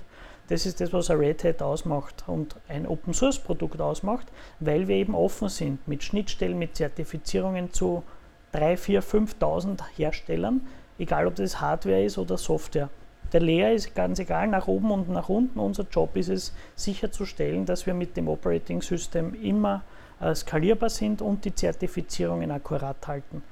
das 0.47 0.65
ist 0.65 0.79
das, 0.79 0.93
was 0.93 1.09
ein 1.09 1.17
Red 1.17 1.43
Hat 1.43 1.61
ausmacht 1.61 2.23
und 2.27 2.55
ein 2.67 2.87
Open 2.87 3.13
Source 3.13 3.39
Produkt 3.39 3.81
ausmacht, 3.81 4.27
weil 4.59 4.87
wir 4.87 4.95
eben 4.95 5.15
offen 5.15 5.49
sind 5.49 5.87
mit 5.87 6.03
Schnittstellen, 6.03 6.59
mit 6.59 6.75
Zertifizierungen 6.75 7.73
zu 7.73 8.03
3, 8.51 8.77
4, 8.77 9.03
5.000 9.03 9.79
Herstellern, 9.97 10.61
egal 10.99 11.27
ob 11.27 11.35
das 11.35 11.59
Hardware 11.59 12.03
ist 12.05 12.17
oder 12.17 12.37
Software. 12.37 12.89
Der 13.35 13.41
Layer 13.41 13.73
ist 13.73 13.93
ganz 13.93 14.19
egal, 14.19 14.47
nach 14.47 14.69
oben 14.69 14.91
und 14.91 15.09
nach 15.09 15.27
unten. 15.27 15.59
Unser 15.59 15.85
Job 15.91 16.15
ist 16.15 16.29
es, 16.29 16.53
sicherzustellen, 16.77 17.65
dass 17.65 17.85
wir 17.85 17.93
mit 17.93 18.15
dem 18.15 18.29
Operating 18.29 18.81
System 18.81 19.33
immer 19.33 19.83
äh, 20.21 20.33
skalierbar 20.33 20.89
sind 20.89 21.21
und 21.21 21.43
die 21.43 21.53
Zertifizierungen 21.53 22.49
akkurat 22.49 23.05
halten. 23.05 23.43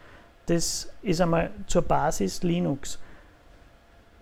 Das 0.45 0.89
ist 1.01 1.19
einmal 1.19 1.51
zur 1.67 1.81
Basis 1.81 2.43
Linux. 2.43 2.97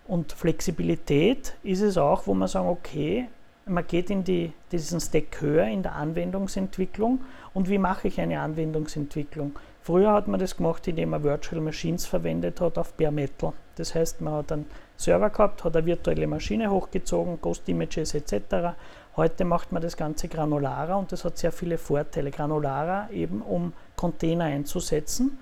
Und 0.07 0.31
Flexibilität 0.31 1.53
ist 1.61 1.81
es 1.81 1.95
auch, 1.95 2.25
wo 2.25 2.33
man 2.33 2.47
sagen, 2.47 2.67
okay, 2.67 3.29
man 3.65 3.85
geht 3.85 4.09
in 4.09 4.23
die, 4.23 4.53
diesen 4.71 4.99
Stack 4.99 5.41
höher 5.41 5.65
in 5.65 5.83
der 5.83 5.95
Anwendungsentwicklung. 5.95 7.21
Und 7.53 7.69
wie 7.69 7.77
mache 7.77 8.07
ich 8.07 8.19
eine 8.19 8.39
Anwendungsentwicklung? 8.39 9.57
Früher 9.81 10.13
hat 10.13 10.27
man 10.27 10.39
das 10.39 10.57
gemacht, 10.57 10.87
indem 10.87 11.09
man 11.09 11.23
Virtual 11.23 11.61
Machines 11.61 12.05
verwendet 12.05 12.61
hat 12.61 12.77
auf 12.77 12.93
Bare 12.93 13.11
Metal. 13.11 13.53
Das 13.75 13.95
heißt, 13.95 14.21
man 14.21 14.33
hat 14.35 14.51
einen 14.51 14.65
Server 14.95 15.29
gehabt, 15.29 15.63
hat 15.63 15.75
eine 15.75 15.85
virtuelle 15.85 16.27
Maschine 16.27 16.69
hochgezogen, 16.69 17.41
Ghost 17.41 17.67
Images 17.67 18.13
etc. 18.13 18.75
Heute 19.15 19.43
macht 19.43 19.71
man 19.71 19.81
das 19.81 19.97
Ganze 19.97 20.27
granularer 20.27 20.97
und 20.97 21.11
das 21.11 21.25
hat 21.25 21.37
sehr 21.37 21.51
viele 21.51 21.77
Vorteile. 21.77 22.29
Granularer 22.29 23.09
eben, 23.11 23.41
um 23.41 23.73
Container 23.95 24.45
einzusetzen. 24.45 25.39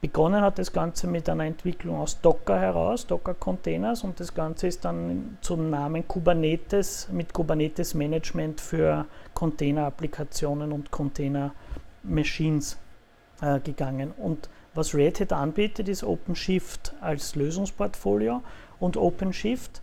Begonnen 0.00 0.42
hat 0.42 0.58
das 0.58 0.72
Ganze 0.72 1.06
mit 1.06 1.28
einer 1.28 1.44
Entwicklung 1.44 1.96
aus 1.96 2.20
Docker 2.20 2.58
heraus, 2.58 3.06
Docker-Containers, 3.06 4.04
und 4.04 4.20
das 4.20 4.34
Ganze 4.34 4.66
ist 4.66 4.84
dann 4.84 5.38
zum 5.40 5.70
Namen 5.70 6.06
Kubernetes 6.06 7.08
mit 7.10 7.32
Kubernetes 7.32 7.94
Management 7.94 8.60
für 8.60 9.06
Container-Applikationen 9.32 10.72
und 10.72 10.90
Container-Machines 10.90 12.76
äh, 13.40 13.58
gegangen. 13.60 14.12
Und 14.18 14.50
was 14.74 14.94
Red 14.94 15.20
Hat 15.20 15.32
anbietet, 15.32 15.88
ist 15.88 16.04
OpenShift 16.04 16.92
als 17.00 17.34
Lösungsportfolio 17.34 18.42
und 18.78 18.98
OpenShift, 18.98 19.80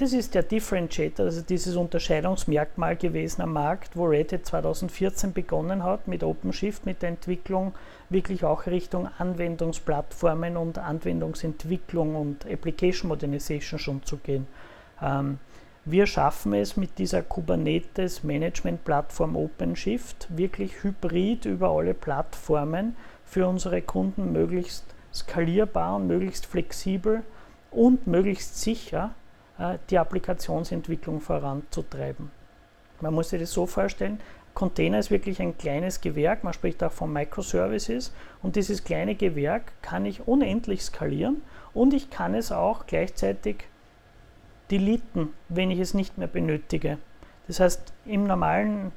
das 0.00 0.14
ist 0.14 0.34
der 0.34 0.42
Differentiator, 0.42 1.26
also 1.26 1.42
dieses 1.42 1.76
Unterscheidungsmerkmal 1.76 2.96
gewesen 2.96 3.42
am 3.42 3.52
Markt, 3.52 3.96
wo 3.96 4.06
Red 4.06 4.32
Hat 4.32 4.46
2014 4.46 5.34
begonnen 5.34 5.84
hat 5.84 6.08
mit 6.08 6.24
OpenShift, 6.24 6.86
mit 6.86 7.02
der 7.02 7.10
Entwicklung 7.10 7.74
wirklich 8.08 8.42
auch 8.44 8.66
Richtung 8.66 9.08
Anwendungsplattformen 9.18 10.56
und 10.56 10.78
Anwendungsentwicklung 10.78 12.16
und 12.16 12.46
Application 12.46 13.08
Modernization 13.08 13.78
schon 13.78 14.02
zu 14.02 14.16
gehen. 14.16 14.46
Ähm, 15.02 15.38
wir 15.84 16.06
schaffen 16.06 16.54
es 16.54 16.78
mit 16.78 16.96
dieser 16.98 17.20
Kubernetes 17.20 18.24
Management 18.24 18.84
Plattform 18.84 19.36
OpenShift 19.36 20.28
wirklich 20.34 20.82
hybrid 20.82 21.44
über 21.44 21.70
alle 21.70 21.92
Plattformen 21.92 22.96
für 23.26 23.46
unsere 23.46 23.82
Kunden 23.82 24.32
möglichst 24.32 24.84
skalierbar 25.12 25.96
und 25.96 26.06
möglichst 26.06 26.46
flexibel 26.46 27.22
und 27.70 28.06
möglichst 28.06 28.60
sicher 28.60 29.14
die 29.90 29.98
Applikationsentwicklung 29.98 31.20
voranzutreiben. 31.20 32.30
Man 33.00 33.14
muss 33.14 33.30
sich 33.30 33.40
das 33.40 33.52
so 33.52 33.66
vorstellen, 33.66 34.20
Container 34.54 34.98
ist 34.98 35.10
wirklich 35.10 35.40
ein 35.40 35.56
kleines 35.56 36.00
Gewerk, 36.00 36.44
man 36.44 36.52
spricht 36.52 36.82
auch 36.82 36.92
von 36.92 37.12
Microservices 37.12 38.12
und 38.42 38.56
dieses 38.56 38.84
kleine 38.84 39.14
Gewerk 39.14 39.72
kann 39.80 40.04
ich 40.04 40.26
unendlich 40.26 40.82
skalieren 40.82 41.42
und 41.72 41.94
ich 41.94 42.10
kann 42.10 42.34
es 42.34 42.50
auch 42.52 42.86
gleichzeitig 42.86 43.64
deleten, 44.70 45.30
wenn 45.48 45.70
ich 45.70 45.78
es 45.78 45.94
nicht 45.94 46.18
mehr 46.18 46.28
benötige. 46.28 46.98
Das 47.46 47.60
heißt, 47.60 47.92
im 48.06 48.26
normalen 48.26 48.92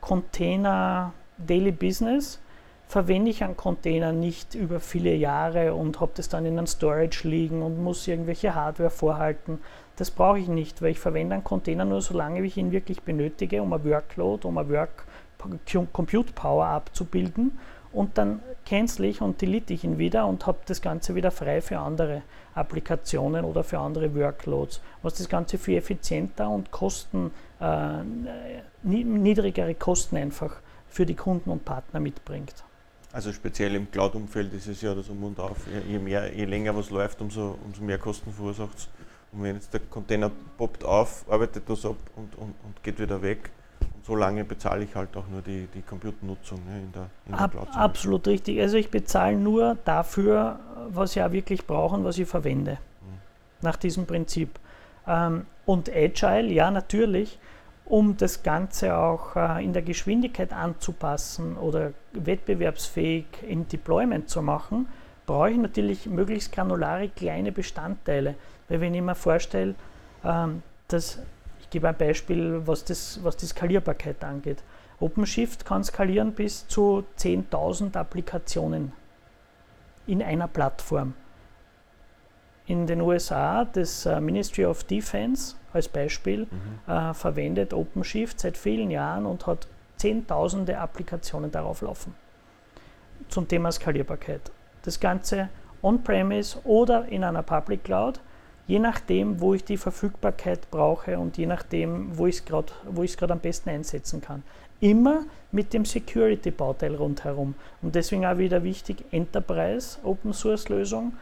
Container 0.00 1.12
Daily 1.38 1.72
Business 1.72 2.40
verwende 2.86 3.30
ich 3.30 3.42
einen 3.42 3.56
Container 3.56 4.12
nicht 4.12 4.54
über 4.54 4.78
viele 4.78 5.14
Jahre 5.14 5.74
und 5.74 6.00
habe 6.00 6.12
das 6.14 6.28
dann 6.28 6.44
in 6.44 6.58
einem 6.58 6.66
Storage 6.66 7.26
liegen 7.26 7.62
und 7.62 7.82
muss 7.82 8.06
irgendwelche 8.06 8.54
Hardware 8.54 8.90
vorhalten. 8.90 9.60
Das 9.96 10.10
brauche 10.10 10.38
ich 10.38 10.48
nicht, 10.48 10.80
weil 10.82 10.92
ich 10.92 10.98
verwende 10.98 11.34
einen 11.34 11.44
Container 11.44 11.84
nur 11.84 12.00
so 12.00 12.14
lange, 12.14 12.42
wie 12.42 12.46
ich 12.46 12.56
ihn 12.56 12.72
wirklich 12.72 13.02
benötige, 13.02 13.62
um 13.62 13.72
ein 13.72 13.84
Workload, 13.84 14.46
um 14.46 14.58
ein 14.58 14.68
Work 14.70 15.04
Compute 15.92 16.32
Power 16.32 16.66
abzubilden 16.66 17.58
und 17.92 18.16
dann 18.16 18.40
cancel 18.64 19.06
ich 19.06 19.20
und 19.20 19.40
delete 19.40 19.74
ich 19.74 19.84
ihn 19.84 19.98
wieder 19.98 20.26
und 20.26 20.46
habe 20.46 20.58
das 20.66 20.80
Ganze 20.80 21.14
wieder 21.14 21.30
frei 21.30 21.60
für 21.60 21.78
andere 21.78 22.22
Applikationen 22.54 23.44
oder 23.44 23.64
für 23.64 23.78
andere 23.78 24.14
Workloads, 24.14 24.80
was 25.02 25.14
das 25.14 25.28
Ganze 25.28 25.58
viel 25.58 25.78
effizienter 25.78 26.48
und 26.48 26.70
Kosten, 26.70 27.32
äh, 27.60 28.02
niedrigere 28.82 29.74
Kosten 29.74 30.16
einfach 30.16 30.56
für 30.88 31.06
die 31.06 31.14
Kunden 31.14 31.50
und 31.50 31.64
Partner 31.64 32.00
mitbringt. 32.00 32.64
Also 33.12 33.30
speziell 33.32 33.74
im 33.74 33.90
Cloud-Umfeld 33.90 34.54
ist 34.54 34.68
es 34.68 34.80
ja 34.80 34.94
das 34.94 35.08
um 35.08 35.22
und 35.24 35.38
auf. 35.38 35.58
Je, 35.86 35.98
mehr, 35.98 36.34
je 36.34 36.46
länger 36.46 36.74
was 36.74 36.88
läuft, 36.88 37.20
umso, 37.20 37.58
umso 37.62 37.82
mehr 37.82 37.98
Kosten 37.98 38.32
verursacht 38.32 38.78
es. 38.78 38.88
Und 39.32 39.42
wenn 39.42 39.56
jetzt 39.56 39.72
der 39.72 39.80
Container 39.80 40.30
poppt 40.58 40.84
auf, 40.84 41.24
arbeitet 41.30 41.68
das 41.68 41.84
ab 41.84 41.96
und, 42.16 42.36
und, 42.36 42.54
und 42.64 42.82
geht 42.82 42.98
wieder 42.98 43.20
weg. 43.22 43.50
Und 43.94 44.04
so 44.04 44.14
lange 44.14 44.44
bezahle 44.44 44.84
ich 44.84 44.94
halt 44.94 45.16
auch 45.16 45.26
nur 45.28 45.40
die, 45.40 45.68
die 45.74 45.82
Computernutzung 45.82 46.58
ne, 46.66 46.80
in 46.80 46.92
der, 46.92 47.10
in 47.26 47.32
der 47.32 47.40
Ab, 47.40 47.52
Cloud. 47.52 47.68
Absolut 47.72 48.26
richtig. 48.26 48.60
Also 48.60 48.76
ich 48.76 48.90
bezahle 48.90 49.36
nur 49.36 49.76
dafür, 49.84 50.60
was 50.88 51.16
ich 51.16 51.22
auch 51.22 51.32
wirklich 51.32 51.66
brauche 51.66 51.96
und 51.96 52.04
was 52.04 52.18
ich 52.18 52.28
verwende. 52.28 52.72
Mhm. 52.72 53.18
Nach 53.62 53.76
diesem 53.76 54.06
Prinzip. 54.06 54.58
Ähm, 55.06 55.46
und 55.64 55.90
Agile, 55.90 56.52
ja 56.52 56.70
natürlich 56.70 57.38
um 57.84 58.16
das 58.16 58.42
Ganze 58.42 58.96
auch 58.96 59.36
äh, 59.36 59.64
in 59.64 59.72
der 59.72 59.82
Geschwindigkeit 59.82 60.52
anzupassen 60.52 61.56
oder 61.56 61.92
wettbewerbsfähig 62.12 63.26
im 63.46 63.68
Deployment 63.68 64.28
zu 64.28 64.40
machen, 64.40 64.88
brauche 65.26 65.50
ich 65.50 65.58
natürlich 65.58 66.06
möglichst 66.06 66.52
granulare 66.52 67.08
kleine 67.08 67.52
Bestandteile. 67.52 68.34
Weil 68.72 68.80
wenn 68.80 68.94
ich 68.94 69.02
mir 69.02 69.14
vorstelle, 69.14 69.74
ähm, 70.24 70.62
dass, 70.88 71.18
ich 71.60 71.68
gebe 71.68 71.90
ein 71.90 71.94
Beispiel, 71.94 72.66
was, 72.66 72.82
das, 72.86 73.22
was 73.22 73.36
die 73.36 73.44
Skalierbarkeit 73.44 74.24
angeht. 74.24 74.62
OpenShift 74.98 75.66
kann 75.66 75.84
skalieren 75.84 76.32
bis 76.32 76.66
zu 76.68 77.04
10.000 77.18 77.94
Applikationen 77.98 78.92
in 80.06 80.22
einer 80.22 80.48
Plattform. 80.48 81.12
In 82.64 82.86
den 82.86 83.02
USA, 83.02 83.66
das 83.66 84.06
äh, 84.06 84.18
Ministry 84.22 84.64
of 84.64 84.84
Defense, 84.84 85.54
als 85.74 85.86
Beispiel 85.86 86.46
mhm. 86.50 86.90
äh, 86.90 87.12
verwendet 87.12 87.74
OpenShift 87.74 88.40
seit 88.40 88.56
vielen 88.56 88.90
Jahren 88.90 89.26
und 89.26 89.46
hat 89.46 89.68
zehntausende 89.98 90.78
Applikationen 90.78 91.50
darauf 91.50 91.82
laufen. 91.82 92.14
Zum 93.28 93.46
Thema 93.46 93.70
Skalierbarkeit. 93.70 94.50
Das 94.82 94.98
Ganze 94.98 95.50
on-premise 95.82 96.58
oder 96.64 97.04
in 97.08 97.22
einer 97.22 97.42
Public 97.42 97.84
Cloud, 97.84 98.18
je 98.66 98.78
nachdem, 98.78 99.40
wo 99.40 99.54
ich 99.54 99.64
die 99.64 99.76
Verfügbarkeit 99.76 100.70
brauche 100.70 101.18
und 101.18 101.36
je 101.36 101.46
nachdem, 101.46 102.16
wo 102.16 102.26
ich 102.26 102.36
es 102.36 102.44
gerade 102.44 103.32
am 103.32 103.40
besten 103.40 103.70
einsetzen 103.70 104.20
kann. 104.20 104.42
Immer 104.80 105.24
mit 105.52 105.72
dem 105.72 105.84
Security-Bauteil 105.84 106.94
rundherum. 106.94 107.54
Und 107.82 107.94
deswegen 107.94 108.26
auch 108.26 108.38
wieder 108.38 108.64
wichtig, 108.64 109.04
Enterprise 109.10 109.98
Open 110.02 110.32
Source 110.32 110.68
Lösung 110.68 111.12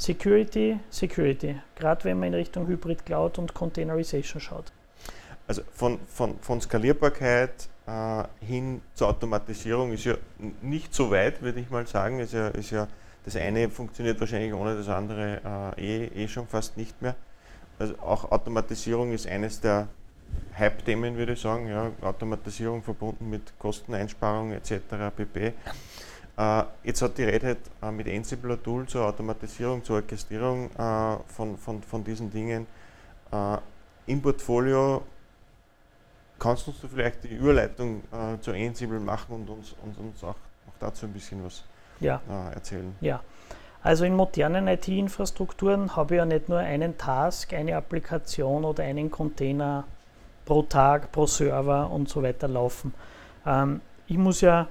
Security, 0.00 0.80
Security, 0.88 1.60
gerade 1.76 2.04
wenn 2.04 2.18
man 2.18 2.28
in 2.28 2.34
Richtung 2.34 2.66
Hybrid 2.66 3.04
Cloud 3.04 3.38
und 3.38 3.52
Containerization 3.52 4.40
schaut. 4.40 4.72
Also 5.46 5.60
von, 5.74 5.98
von, 6.06 6.38
von 6.40 6.60
Skalierbarkeit 6.60 7.68
äh, 7.86 8.24
hin 8.40 8.80
zur 8.94 9.08
Automatisierung 9.08 9.92
ist 9.92 10.04
ja 10.04 10.14
nicht 10.62 10.94
so 10.94 11.10
weit, 11.10 11.42
würde 11.42 11.60
ich 11.60 11.68
mal 11.68 11.86
sagen. 11.86 12.20
Ist 12.20 12.32
ja, 12.32 12.48
ist 12.48 12.70
ja, 12.70 12.88
das 13.24 13.36
eine 13.36 13.68
funktioniert 13.68 14.18
wahrscheinlich 14.20 14.54
ohne 14.54 14.76
das 14.76 14.88
andere 14.88 15.74
äh, 15.76 16.04
eh, 16.04 16.24
eh 16.24 16.28
schon 16.28 16.46
fast 16.46 16.76
nicht 16.76 17.00
mehr. 17.02 17.14
Also 17.78 17.98
auch 17.98 18.30
Automatisierung 18.30 19.12
ist 19.12 19.26
eines 19.26 19.60
der 19.60 19.88
Hype-Themen, 20.58 21.16
würde 21.16 21.32
ich 21.32 21.40
sagen. 21.40 21.68
Ja, 21.68 21.90
Automatisierung 22.02 22.82
verbunden 22.82 23.30
mit 23.30 23.58
Kosteneinsparung 23.58 24.52
etc. 24.52 24.80
pp. 25.16 25.54
Äh, 26.36 26.64
jetzt 26.84 27.02
hat 27.02 27.18
die 27.18 27.24
Red 27.24 27.44
Hat 27.44 27.58
äh, 27.82 27.90
mit 27.90 28.08
Ansible 28.08 28.60
Tool 28.62 28.86
zur 28.86 29.06
Automatisierung, 29.06 29.84
zur 29.84 29.96
Orchestrierung 29.96 30.70
äh, 30.70 31.16
von, 31.28 31.56
von, 31.58 31.82
von 31.82 32.04
diesen 32.04 32.30
Dingen 32.30 32.66
im 34.06 34.20
Portfolio. 34.20 35.02
Kannst 36.36 36.66
du 36.66 36.72
uns 36.72 36.80
vielleicht 36.92 37.22
die 37.22 37.28
Überleitung 37.28 38.02
zur 38.40 38.54
Ansible 38.54 38.98
machen 38.98 39.36
und 39.36 39.48
uns, 39.48 39.76
uns, 39.84 39.96
uns 39.98 40.24
auch, 40.24 40.30
auch 40.30 40.78
dazu 40.80 41.06
ein 41.06 41.12
bisschen 41.12 41.44
was 41.44 41.62
ja. 42.00 42.20
erzählen? 42.54 42.94
Ja. 43.00 43.20
Also 43.82 44.04
in 44.04 44.14
modernen 44.14 44.68
IT-Infrastrukturen 44.68 45.96
habe 45.96 46.14
ich 46.14 46.18
ja 46.18 46.26
nicht 46.26 46.48
nur 46.48 46.58
einen 46.58 46.98
Task, 46.98 47.54
eine 47.54 47.76
Applikation 47.76 48.64
oder 48.64 48.84
einen 48.84 49.10
Container 49.10 49.84
pro 50.44 50.62
Tag, 50.62 51.12
pro 51.12 51.26
Server 51.26 51.90
und 51.90 52.08
so 52.08 52.22
weiter 52.22 52.48
laufen. 52.48 52.92
Ähm, 53.46 53.80
ich 54.06 54.18
muss 54.18 54.42
ja 54.42 54.66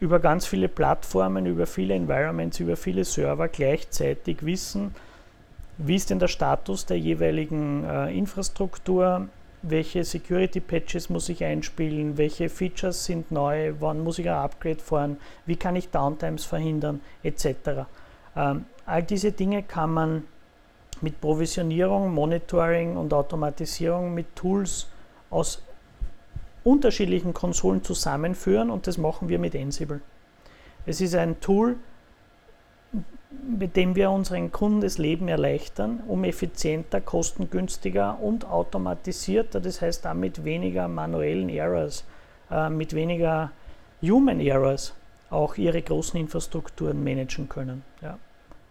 über 0.00 0.18
ganz 0.18 0.46
viele 0.46 0.68
Plattformen, 0.68 1.46
über 1.46 1.66
viele 1.66 1.94
Environments, 1.94 2.58
über 2.60 2.76
viele 2.76 3.04
Server 3.04 3.48
gleichzeitig 3.48 4.44
wissen, 4.44 4.94
wie 5.76 5.94
ist 5.94 6.10
denn 6.10 6.18
der 6.18 6.28
Status 6.28 6.86
der 6.86 6.98
jeweiligen 6.98 7.84
äh, 7.84 8.16
Infrastruktur, 8.16 9.28
welche 9.62 10.04
Security 10.04 10.60
Patches 10.60 11.10
muss 11.10 11.28
ich 11.28 11.42
einspielen, 11.44 12.16
welche 12.16 12.48
Features 12.48 13.04
sind 13.04 13.30
neu, 13.30 13.74
wann 13.80 14.02
muss 14.02 14.18
ich 14.18 14.28
ein 14.28 14.36
Upgrade 14.36 14.78
fahren, 14.78 15.16
wie 15.46 15.56
kann 15.56 15.76
ich 15.76 15.90
Downtimes 15.90 16.44
verhindern, 16.44 17.00
etc. 17.22 17.86
Ähm, 18.36 18.66
all 18.86 19.02
diese 19.02 19.32
Dinge 19.32 19.62
kann 19.62 19.92
man 19.92 20.24
mit 21.00 21.20
Provisionierung, 21.20 22.12
Monitoring 22.12 22.96
und 22.96 23.12
Automatisierung 23.12 24.14
mit 24.14 24.34
Tools 24.36 24.88
aus 25.30 25.62
unterschiedlichen 26.64 27.34
Konsolen 27.34 27.82
zusammenführen 27.82 28.70
und 28.70 28.86
das 28.86 28.98
machen 28.98 29.28
wir 29.28 29.38
mit 29.38 29.54
Ansible. 29.54 30.00
Es 30.86 31.00
ist 31.00 31.14
ein 31.14 31.40
Tool, 31.40 31.76
mit 33.30 33.76
dem 33.76 33.94
wir 33.94 34.10
unseren 34.10 34.52
Kunden 34.52 34.80
das 34.80 34.98
Leben 34.98 35.28
erleichtern, 35.28 36.00
um 36.06 36.24
effizienter, 36.24 37.00
kostengünstiger 37.00 38.18
und 38.20 38.46
automatisierter, 38.46 39.60
das 39.60 39.80
heißt 39.82 40.04
damit 40.04 40.44
weniger 40.44 40.88
manuellen 40.88 41.48
Errors, 41.48 42.04
äh, 42.50 42.70
mit 42.70 42.94
weniger 42.94 43.50
Human 44.02 44.40
Errors 44.40 44.94
auch 45.30 45.56
ihre 45.56 45.82
großen 45.82 46.18
Infrastrukturen 46.18 47.04
managen 47.04 47.48
können. 47.48 47.82
Ja. 48.00 48.18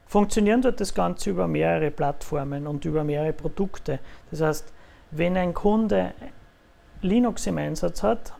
Funktionieren 0.07 0.63
wird 0.63 0.79
das 0.79 0.93
Ganze 0.93 1.29
über 1.29 1.47
mehrere 1.47 1.91
Plattformen 1.91 2.65
und 2.65 2.85
über 2.85 3.03
mehrere 3.03 3.33
Produkte. 3.33 3.99
Das 4.31 4.41
heißt, 4.41 4.73
wenn 5.11 5.37
ein 5.37 5.53
Kunde 5.53 6.13
Linux 7.01 7.45
im 7.45 7.57
Einsatz 7.57 8.01
hat, 8.01 8.33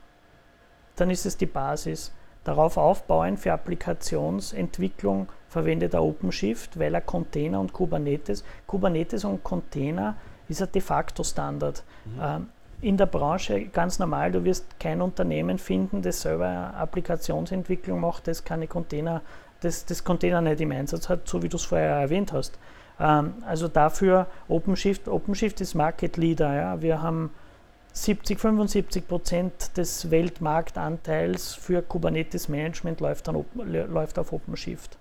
dann 0.96 1.10
ist 1.10 1.26
es 1.26 1.38
die 1.38 1.46
Basis. 1.46 2.12
Darauf 2.48 2.78
aufbauen 2.78 3.36
für 3.36 3.52
Applikationsentwicklung 3.52 5.28
verwendet 5.50 5.94
er 5.94 6.02
OpenShift, 6.02 6.80
weil 6.80 6.96
er 6.96 7.02
Container 7.02 7.60
und 7.60 7.74
Kubernetes, 7.74 8.46
Kubernetes 8.66 9.26
und 9.26 9.44
Container 9.44 10.16
ist 10.48 10.62
ein 10.62 10.72
de 10.72 10.82
facto 10.82 11.26
Standard. 11.26 11.84
Mhm. 12.06 12.22
Ähm, 12.22 12.50
in 12.80 12.96
der 12.96 13.08
Branche 13.08 13.66
ganz 13.66 14.00
normal, 14.00 14.32
du 14.32 14.46
wirst 14.46 14.80
kein 14.80 15.02
Unternehmen 15.02 15.58
finden, 15.58 16.02
das 16.02 16.22
selber 16.22 16.74
Applikationsentwicklung 16.78 18.00
macht, 18.00 18.28
das 18.28 18.46
keine 18.46 18.68
Container, 18.68 19.24
das, 19.60 19.86
das 19.86 20.06
Container 20.06 20.40
nicht 20.40 20.62
im 20.62 20.72
Einsatz 20.72 21.10
hat, 21.10 21.28
so 21.28 21.44
wie 21.44 21.50
du 21.50 21.58
es 21.58 21.66
vorher 21.66 21.98
erwähnt 21.98 22.32
hast. 22.32 22.58
Ähm, 22.98 23.34
also 23.46 23.68
dafür 23.68 24.28
OpenShift, 24.48 25.10
OpenShift 25.10 25.60
ist 25.60 25.76
Market 25.76 26.16
Leader. 26.16 26.56
Ja. 26.56 26.82
Wir 26.82 27.02
haben 27.02 27.30
70, 28.04 28.40
75 28.40 29.08
Prozent 29.08 29.78
des 29.78 30.12
Weltmarktanteils 30.12 31.56
für 31.56 31.82
Kubernetes 31.82 32.48
Management 32.48 33.00
läuft, 33.00 33.28
dann, 33.28 33.44
läuft 33.56 34.20
auf 34.20 34.34
OpenShift. 34.34 34.98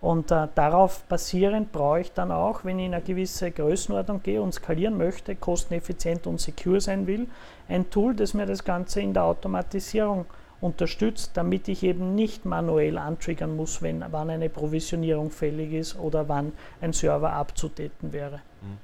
Und 0.00 0.30
äh, 0.30 0.46
darauf 0.54 1.02
basierend 1.04 1.72
brauche 1.72 2.00
ich 2.00 2.12
dann 2.12 2.30
auch, 2.30 2.64
wenn 2.64 2.78
ich 2.78 2.86
in 2.86 2.94
eine 2.94 3.02
gewisse 3.02 3.50
Größenordnung 3.50 4.22
gehe 4.22 4.40
und 4.40 4.54
skalieren 4.54 4.96
möchte, 4.96 5.34
kosteneffizient 5.34 6.26
und 6.26 6.40
secure 6.40 6.80
sein 6.80 7.06
will, 7.06 7.26
ein 7.68 7.90
Tool, 7.90 8.14
das 8.14 8.32
mir 8.32 8.46
das 8.46 8.64
Ganze 8.64 9.00
in 9.00 9.12
der 9.12 9.24
Automatisierung 9.24 10.24
unterstützt, 10.60 11.32
damit 11.34 11.68
ich 11.68 11.82
eben 11.82 12.14
nicht 12.14 12.44
manuell 12.44 12.96
antriggern 12.96 13.56
muss, 13.56 13.82
wenn, 13.82 14.04
wann 14.10 14.30
eine 14.30 14.48
Provisionierung 14.48 15.30
fällig 15.30 15.72
ist 15.72 15.98
oder 15.98 16.28
wann 16.28 16.52
ein 16.80 16.92
Server 16.92 17.32
abzudaten 17.32 18.12
wäre. 18.12 18.36
Mhm. 18.62 18.78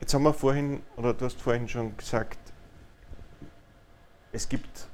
Jetzt 0.00 0.14
haben 0.14 0.22
wir 0.22 0.32
vorhin, 0.32 0.80
oder 0.96 1.12
du 1.12 1.24
hast 1.24 1.40
vorhin 1.40 1.68
schon 1.68 1.96
gesagt, 1.96 2.38
es 4.32 4.48
gibt 4.48 4.86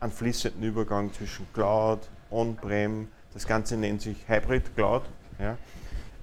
einen 0.00 0.12
fließenden 0.12 0.62
Übergang 0.62 1.12
zwischen 1.12 1.46
Cloud, 1.52 2.08
On-Prem, 2.30 3.08
das 3.34 3.46
Ganze 3.46 3.76
nennt 3.76 4.00
sich 4.00 4.16
Hybrid 4.28 4.74
Cloud. 4.74 5.02
Ja. 5.38 5.56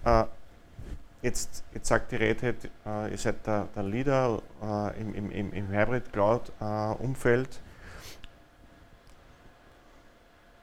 Äh, 0.03 0.25
jetzt, 1.21 1.63
jetzt 1.73 1.87
sagt 1.87 2.11
die 2.11 2.17
Red 2.17 2.43
Hat, 2.43 2.55
äh, 2.85 3.11
ihr 3.11 3.17
seid 3.17 3.45
der, 3.45 3.67
der 3.75 3.83
Leader 3.83 4.41
äh, 4.61 5.01
im, 5.01 5.31
im, 5.31 5.53
im 5.53 5.67
Hybrid 5.69 6.11
Cloud-Umfeld. 6.11 7.61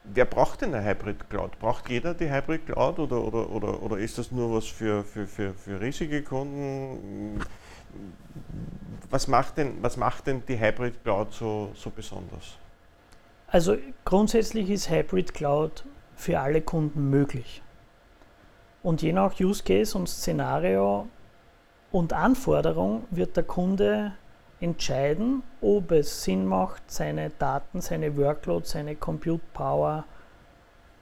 Wer 0.03 0.25
braucht 0.25 0.61
denn 0.61 0.75
eine 0.75 0.85
Hybrid 0.87 1.29
Cloud? 1.29 1.57
Braucht 1.57 1.89
jeder 1.89 2.13
die 2.13 2.29
Hybrid 2.29 2.67
Cloud 2.67 2.99
oder, 2.99 3.21
oder, 3.21 3.49
oder, 3.49 3.81
oder 3.81 3.97
ist 3.97 4.19
das 4.19 4.31
nur 4.31 4.55
was 4.55 4.67
für, 4.67 5.03
für, 5.03 5.25
für, 5.25 5.53
für 5.53 5.81
riesige 5.81 6.21
Kunden? 6.21 7.41
Was 9.09 9.27
macht 9.27 9.57
denn, 9.57 9.81
was 9.81 9.97
macht 9.97 10.27
denn 10.27 10.43
die 10.47 10.59
Hybrid 10.59 11.03
Cloud 11.03 11.33
so, 11.33 11.71
so 11.75 11.89
besonders? 11.89 12.57
Also 13.47 13.77
grundsätzlich 14.03 14.69
ist 14.69 14.89
Hybrid 14.89 15.33
Cloud 15.33 15.85
für 16.15 16.39
alle 16.39 16.61
Kunden 16.61 17.09
möglich. 17.09 17.61
Und 18.83 19.01
je 19.01 19.13
nach 19.13 19.39
Use 19.39 19.63
Case 19.63 19.97
und 19.97 20.07
Szenario 20.07 21.07
und 21.91 22.13
Anforderung 22.13 23.05
wird 23.09 23.37
der 23.37 23.43
Kunde 23.43 24.13
entscheiden, 24.59 25.43
ob 25.61 25.91
es 25.91 26.23
Sinn 26.23 26.45
macht, 26.45 26.89
seine 26.91 27.29
Daten, 27.29 27.81
seine 27.81 28.17
Workload, 28.17 28.65
seine 28.65 28.95
Compute 28.95 29.43
Power 29.53 30.05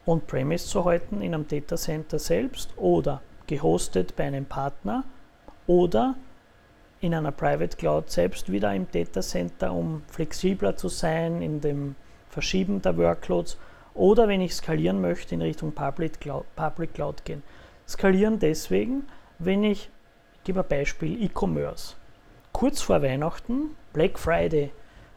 on-premise 0.06 0.68
zu 0.68 0.86
halten 0.86 1.22
in 1.22 1.34
einem 1.34 1.48
Data 1.48 1.78
Center 1.78 2.20
selbst 2.20 2.74
oder 2.78 3.22
gehostet 3.48 4.16
bei 4.16 4.26
einem 4.26 4.46
Partner 4.46 5.04
oder 5.68 6.16
in 7.04 7.14
einer 7.14 7.32
Private 7.32 7.76
Cloud 7.76 8.10
selbst 8.10 8.52
wieder 8.52 8.74
im 8.74 8.88
Data 8.90 9.22
Center, 9.22 9.74
um 9.74 10.04
flexibler 10.08 10.78
zu 10.78 10.88
sein 10.88 11.42
in 11.42 11.60
dem 11.60 11.96
Verschieben 12.30 12.82
der 12.82 12.98
Workloads 12.98 13.58
oder 13.94 14.28
wenn 14.28 14.40
ich 14.42 14.56
skalieren 14.56 15.02
möchte 15.02 15.36
in 15.36 15.42
Richtung 15.42 15.74
Public 15.74 16.22
Cloud, 16.22 16.46
Public 16.56 16.94
Cloud 16.94 17.26
gehen. 17.26 17.44
Skalieren 17.88 18.40
deswegen, 18.40 19.04
wenn 19.38 19.66
ich, 19.66 19.90
ich 20.36 20.44
gebe 20.46 20.62
ein 20.62 20.68
Beispiel, 20.68 21.22
E-Commerce 21.22 21.96
kurz 22.54 22.82
vor 22.82 23.02
Weihnachten, 23.02 23.76
Black 23.92 24.18
Friday, 24.18 24.72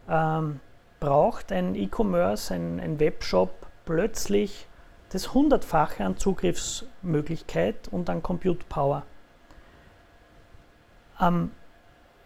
ähm, 0.09 0.59
braucht 0.99 1.53
ein 1.53 1.77
E-Commerce, 1.77 2.53
ein, 2.53 2.81
ein 2.81 2.99
Webshop 2.99 3.66
plötzlich 3.85 4.66
das 5.11 5.33
hundertfache 5.35 6.05
an 6.05 6.16
Zugriffsmöglichkeit 6.16 7.88
und 7.92 8.11
an 8.11 8.22
Compute 8.22 8.64
Power. 8.68 9.05
Am 11.18 11.53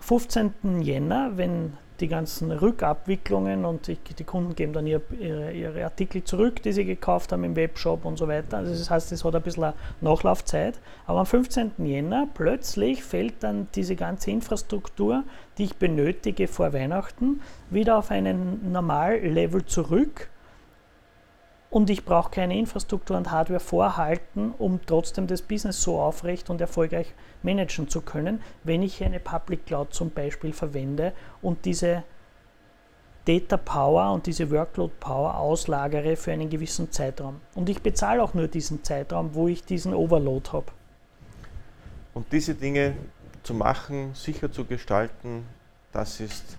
15. 0.01 0.83
Jänner, 0.83 1.33
wenn 1.37 1.75
die 2.01 2.09
ganzen 2.09 2.51
Rückabwicklungen 2.51 3.65
und 3.65 3.87
die, 3.87 4.25
Kunden 4.25 4.55
geben 4.55 4.73
dann 4.73 4.87
ihre, 4.87 5.03
ihre, 5.53 5.85
Artikel 5.85 6.25
zurück, 6.25 6.63
die 6.63 6.73
sie 6.73 6.85
gekauft 6.85 7.33
haben 7.33 7.45
im 7.45 7.57
Webshop 7.57 8.05
und 8.05 8.17
so 8.17 8.27
weiter. 8.27 8.59
Also 8.59 8.73
das 8.73 8.91
heißt, 8.91 9.13
es 9.13 9.25
hat 9.25 9.35
ein 9.35 9.43
bisschen 9.43 9.73
Nachlaufzeit. 10.01 10.79
Aber 11.07 11.21
am 11.21 11.27
15. 11.27 11.73
Jänner 11.79 12.27
plötzlich 12.33 13.05
fällt 13.05 13.43
dann 13.43 13.69
diese 13.75 13.97
ganze 13.97 14.31
Infrastruktur, 14.31 15.25
die 15.59 15.65
ich 15.65 15.77
benötige 15.77 16.49
vor 16.49 16.73
Weihnachten, 16.73 17.41
wieder 17.69 17.99
auf 17.99 18.11
einen 18.11 18.73
Normallevel 18.73 19.65
zurück. 19.67 20.31
Und 21.71 21.89
ich 21.89 22.05
brauche 22.05 22.31
keine 22.31 22.59
Infrastruktur 22.59 23.17
und 23.17 23.31
Hardware 23.31 23.61
vorhalten, 23.61 24.53
um 24.59 24.81
trotzdem 24.85 25.29
das 25.29 25.41
Business 25.41 25.81
so 25.81 26.01
aufrecht 26.01 26.51
und 26.51 26.61
erfolgreich 26.61 27.15
managen 27.43 27.89
zu 27.89 28.01
können, 28.01 28.43
wenn 28.65 28.83
ich 28.83 29.03
eine 29.05 29.21
Public 29.21 29.67
Cloud 29.67 29.95
zum 29.95 30.11
Beispiel 30.11 30.53
verwende 30.53 31.13
und 31.43 31.65
diese 31.65 32.03
Data 33.25 33.57
Power 33.57 34.13
und 34.13 34.27
diese 34.27 34.51
Workload 34.51 34.93
Power 34.99 35.37
auslagere 35.37 36.17
für 36.17 36.33
einen 36.33 36.51
gewissen 36.51 36.91
Zeitraum. 36.91 37.41
Und 37.55 37.69
ich 37.69 37.81
bezahle 37.81 38.23
auch 38.23 38.35
nur 38.35 38.49
diesen 38.49 38.83
Zeitraum, 38.83 39.35
wo 39.35 39.47
ich 39.47 39.65
diesen 39.65 39.95
Overload 39.95 40.51
habe. 40.51 40.67
Und 42.15 42.27
diese 42.33 42.55
Dinge 42.55 42.97
zu 43.45 43.55
machen, 43.55 44.15
sicher 44.15 44.51
zu 44.51 44.65
gestalten, 44.65 45.47
das 45.93 46.19
ist 46.19 46.59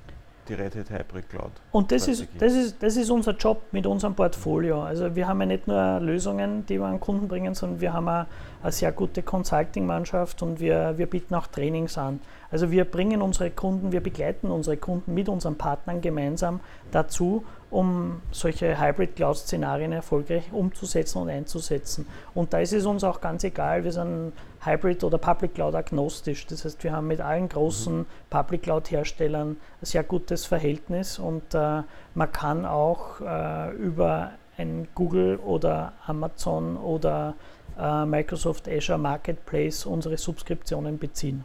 die 0.52 0.62
Red 0.62 0.76
Hat 0.76 0.90
Hybrid 0.90 1.30
Cloud. 1.30 1.52
Und 1.72 1.92
das 1.92 2.08
ist, 2.08 2.28
das, 2.38 2.54
ist, 2.54 2.84
das 2.84 2.98
ist 2.98 3.10
unser 3.10 3.32
Job 3.32 3.62
mit 3.72 3.86
unserem 3.86 4.16
Portfolio. 4.16 4.84
Also 4.84 5.16
wir 5.16 5.28
haben 5.28 5.40
ja 5.40 5.46
nicht 5.46 5.68
nur 5.68 6.00
Lösungen, 6.00 6.66
die 6.66 6.78
wir 6.78 6.88
an 6.88 7.00
Kunden 7.00 7.28
bringen, 7.28 7.56
sondern 7.56 7.80
wir 7.80 7.94
haben 7.94 8.10
auch 8.10 8.26
eine 8.62 8.72
sehr 8.72 8.92
gute 8.92 9.24
Consulting-Mannschaft 9.24 10.42
und 10.44 10.60
wir, 10.60 10.98
wir 10.98 11.08
bieten 11.08 11.36
auch 11.36 11.48
Trainings 11.48 11.98
an. 11.98 12.20
Also 12.52 12.72
wir 12.72 12.86
bringen 12.86 13.22
unsere 13.22 13.50
Kunden, 13.50 13.92
wir 13.92 14.02
begleiten 14.02 14.52
unsere 14.52 14.78
Kunden 14.78 15.14
mit 15.14 15.30
unseren 15.30 15.58
Partnern 15.58 16.02
gemeinsam 16.02 16.60
dazu, 16.92 17.46
um 17.70 18.22
solche 18.32 18.80
Hybrid-Cloud-Szenarien 18.80 19.94
erfolgreich 19.94 20.52
umzusetzen 20.52 21.20
und 21.20 21.30
einzusetzen. 21.30 22.06
Und 22.36 22.54
da 22.54 22.60
ist 22.60 22.74
es 22.74 22.86
uns 22.86 23.04
auch 23.04 23.22
ganz 23.22 23.44
egal, 23.46 23.86
wir 23.86 23.94
sind 23.94 24.34
Hybrid- 24.64 25.04
oder 25.04 25.18
Public 25.18 25.56
Cloud 25.56 25.74
agnostisch. 25.74 26.46
Das 26.48 26.66
heißt, 26.66 26.84
wir 26.84 26.92
haben 26.92 27.08
mit 27.08 27.22
allen 27.22 27.50
großen 27.50 28.00
mhm. 28.00 28.06
Public 28.30 28.64
Cloud-Herstellern 28.64 29.52
ein 29.52 29.86
sehr 29.86 30.04
gutes 30.04 30.46
Verhältnis 30.46 31.18
und 31.18 31.56
äh, 31.56 31.82
man 32.14 32.32
kann 32.32 32.66
auch 32.66 33.22
äh, 33.22 33.72
über 33.72 34.32
ein 34.58 34.88
Google 34.94 35.38
oder 35.38 35.94
Amazon 36.06 36.78
oder 36.78 37.36
äh, 37.80 38.06
Microsoft 38.06 38.68
Azure 38.68 38.98
Marketplace 38.98 39.86
unsere 39.86 40.18
Subskriptionen 40.18 40.98
beziehen. 40.98 41.44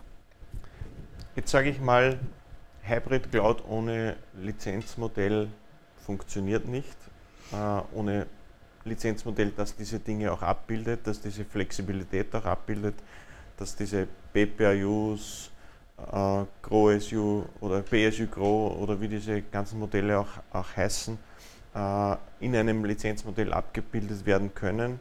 Jetzt 1.35 1.51
sage 1.51 1.71
ich 1.71 1.81
mal, 1.81 2.19
Hybrid 2.83 3.31
Cloud 3.31 3.62
ohne 3.69 4.17
Lizenzmodell 4.41 5.49
funktioniert 6.05 6.67
nicht. 6.67 6.97
Äh, 7.53 7.97
ohne 7.97 8.27
Lizenzmodell, 8.85 9.53
das 9.57 9.75
diese 9.75 9.99
Dinge 9.99 10.33
auch 10.33 10.43
abbildet, 10.43 11.07
dass 11.07 11.21
diese 11.21 11.45
Flexibilität 11.45 12.35
auch 12.35 12.45
abbildet, 12.45 12.95
dass 13.57 13.75
diese 13.75 14.07
BPIUs, 14.33 15.51
äh, 15.99 16.45
GrowSU 16.62 17.45
oder 17.61 17.81
BSU 17.81 18.27
Grow 18.27 18.77
oder 18.81 19.01
wie 19.01 19.09
diese 19.09 19.43
ganzen 19.43 19.79
Modelle 19.79 20.19
auch, 20.19 20.29
auch 20.53 20.77
heißen, 20.77 21.19
äh, 21.75 22.17
in 22.41 22.55
einem 22.55 22.85
Lizenzmodell 22.85 23.53
abgebildet 23.53 24.25
werden 24.27 24.55
können. 24.55 25.01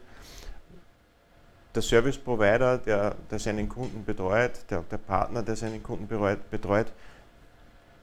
Der 1.76 1.82
Service 1.82 2.16
Provider, 2.16 2.78
der, 2.78 3.14
der 3.30 3.38
seinen 3.38 3.68
Kunden 3.68 4.02
betreut, 4.02 4.52
der, 4.70 4.82
der 4.90 4.96
Partner, 4.96 5.42
der 5.42 5.56
seinen 5.56 5.82
Kunden 5.82 6.08
betreut, 6.08 6.50
betreut 6.50 6.86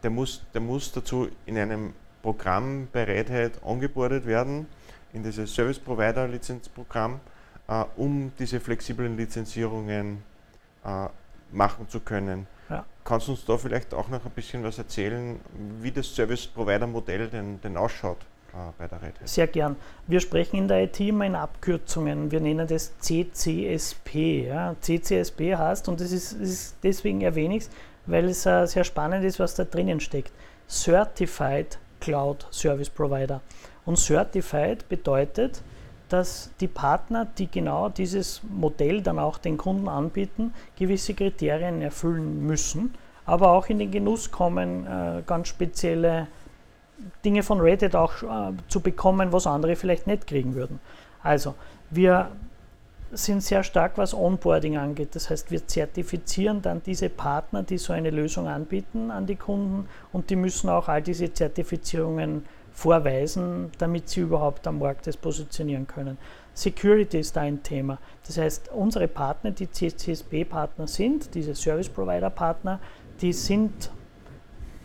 der, 0.04 0.12
muss, 0.12 0.44
der 0.54 0.62
muss 0.62 0.92
dazu 0.92 1.28
in 1.48 1.58
einem 1.58 1.94
Programm 2.22 2.88
bei 2.94 3.04
Hat 3.04 3.54
angebordet 3.66 4.28
werden 4.28 4.68
in 5.12 5.24
dieses 5.24 5.56
Service 5.56 5.80
Provider 5.80 6.28
Lizenzprogramm, 6.28 7.20
äh, 7.68 7.84
um 7.96 8.32
diese 8.38 8.60
flexiblen 8.60 9.18
Lizenzierungen 9.18 10.22
äh, 10.86 11.08
machen 11.52 11.90
zu 11.90 12.00
können. 12.00 12.46
Ja. 12.70 12.86
Kannst 13.04 13.28
du 13.28 13.32
uns 13.32 13.44
da 13.44 13.58
vielleicht 13.58 13.92
auch 13.96 14.08
noch 14.08 14.24
ein 14.24 14.32
bisschen 14.32 14.64
was 14.64 14.78
erzählen, 14.78 15.40
wie 15.82 15.92
das 15.92 16.14
Service 16.14 16.46
Provider 16.46 16.86
Modell 16.86 17.28
denn, 17.28 17.60
denn 17.60 17.76
ausschaut? 17.76 18.20
Äh, 18.54 18.72
bei 18.78 18.88
der 18.88 19.02
Red 19.02 19.20
Hat? 19.20 19.28
Sehr 19.28 19.48
gern. 19.48 19.76
Wir 20.08 20.20
sprechen 20.20 20.58
in 20.58 20.68
der 20.68 20.84
IT 20.84 21.00
immer 21.00 21.26
in 21.26 21.36
Abkürzungen. 21.36 22.32
Wir 22.32 22.39
nennen 22.39 22.68
das 22.68 22.94
CCSP. 23.00 24.48
Ja. 24.48 24.76
CCSP 24.80 25.56
heißt, 25.56 25.88
und 25.89 26.00
das 26.00 26.12
ist, 26.12 26.34
ist 26.34 26.76
deswegen 26.84 27.22
erwähne 27.22 27.58
ich 27.58 27.63
es, 27.63 27.70
weil 28.06 28.26
es 28.26 28.46
uh, 28.46 28.66
sehr 28.66 28.84
spannend 28.84 29.24
ist, 29.24 29.39
was 29.39 29.56
da 29.56 29.63
drinnen 29.63 30.00
steckt. 30.00 30.32
Certified 30.70 31.80
Cloud 32.00 32.46
Service 32.52 32.89
Provider. 32.89 33.42
Und 33.86 33.98
Certified 33.98 34.88
bedeutet, 34.88 35.62
dass 36.10 36.52
die 36.60 36.68
Partner, 36.68 37.26
die 37.38 37.50
genau 37.50 37.89
dieses 37.89 38.42
Modell 38.44 39.02
dann 39.02 39.18
auch 39.18 39.38
den 39.38 39.58
Kunden 39.58 39.88
anbieten, 39.88 40.54
gewisse 40.78 41.13
Kriterien 41.13 41.82
erfüllen 41.82 42.46
müssen, 42.46 42.94
aber 43.26 43.52
auch 43.52 43.68
in 43.68 43.80
den 43.80 43.89
Genuss 43.89 44.30
kommen, 44.30 44.86
äh, 44.86 45.24
ganz 45.26 45.48
spezielle 45.48 46.28
Dinge 47.24 47.44
von 47.44 47.60
Red 47.60 47.84
Hat 47.84 47.96
auch 47.96 48.24
äh, 48.24 48.54
zu 48.68 48.82
bekommen, 48.82 49.32
was 49.32 49.48
andere 49.48 49.76
vielleicht 49.76 50.08
nicht 50.08 50.28
kriegen 50.28 50.56
würden. 50.56 50.80
Also, 51.22 51.56
wir 51.89 52.32
sind 53.12 53.42
sehr 53.44 53.63
stark, 53.63 53.98
was 53.98 54.13
Onboarding 54.13 54.78
angeht. 54.78 55.16
Das 55.16 55.30
heißt, 55.30 55.52
wir 55.52 55.68
zertifizieren 55.68 56.62
dann 56.62 56.82
diese 56.84 57.10
Partner, 57.10 57.63
die 57.63 57.78
so 57.78 57.94
eine 57.94 58.10
Lösung 58.10 58.48
anbieten, 58.48 59.12
an 59.12 59.26
die 59.26 59.36
Kunden 59.36 59.88
und 60.12 60.30
die 60.30 60.36
müssen 60.36 60.70
auch 60.70 60.88
all 60.88 61.02
diese 61.02 61.32
Zertifizierungen 61.32 62.46
vorweisen, 62.74 63.72
damit 63.78 64.10
sie 64.10 64.22
überhaupt 64.22 64.66
am 64.66 64.80
Markt 64.80 65.06
das 65.06 65.16
positionieren 65.16 65.86
können. 65.86 66.18
Security 66.56 67.20
ist 67.20 67.36
da 67.36 67.42
ein 67.42 67.62
Thema. 67.62 68.00
Das 68.26 68.38
heißt, 68.38 68.72
unsere 68.74 69.08
Partner, 69.08 69.52
die 69.52 69.70
CSP-Partner 69.70 70.88
sind, 70.88 71.34
diese 71.36 71.56
Service 71.56 71.89
Provider-Partner, 71.89 72.80
die 73.22 73.34
sind 73.34 73.92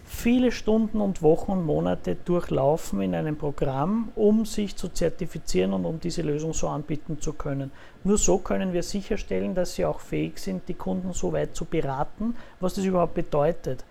viele 0.08 0.50
Stunden 0.50 1.00
und 1.00 1.22
Wochen 1.22 1.52
und 1.52 1.64
Monate 1.64 2.16
durchlaufen 2.16 3.00
in 3.02 3.14
einem 3.14 3.36
Programm, 3.36 4.08
um 4.16 4.46
sich 4.46 4.74
zu 4.74 4.88
zertifizieren 4.88 5.72
und 5.72 5.84
um 5.84 6.00
diese 6.00 6.22
Lösung 6.22 6.54
so 6.54 6.68
anbieten 6.68 7.20
zu 7.20 7.34
können. 7.34 7.70
Nur 8.04 8.18
so 8.18 8.38
können 8.38 8.72
wir 8.72 8.82
sicherstellen, 8.82 9.54
dass 9.54 9.74
sie 9.74 9.84
auch 9.84 10.00
fähig 10.00 10.38
sind, 10.38 10.68
die 10.68 10.74
Kunden 10.74 11.12
so 11.12 11.32
weit 11.32 11.54
zu 11.54 11.64
beraten, 11.64 12.34
was 12.58 12.74
das 12.74 12.84
überhaupt 12.84 13.14
bedeutet. 13.14 13.84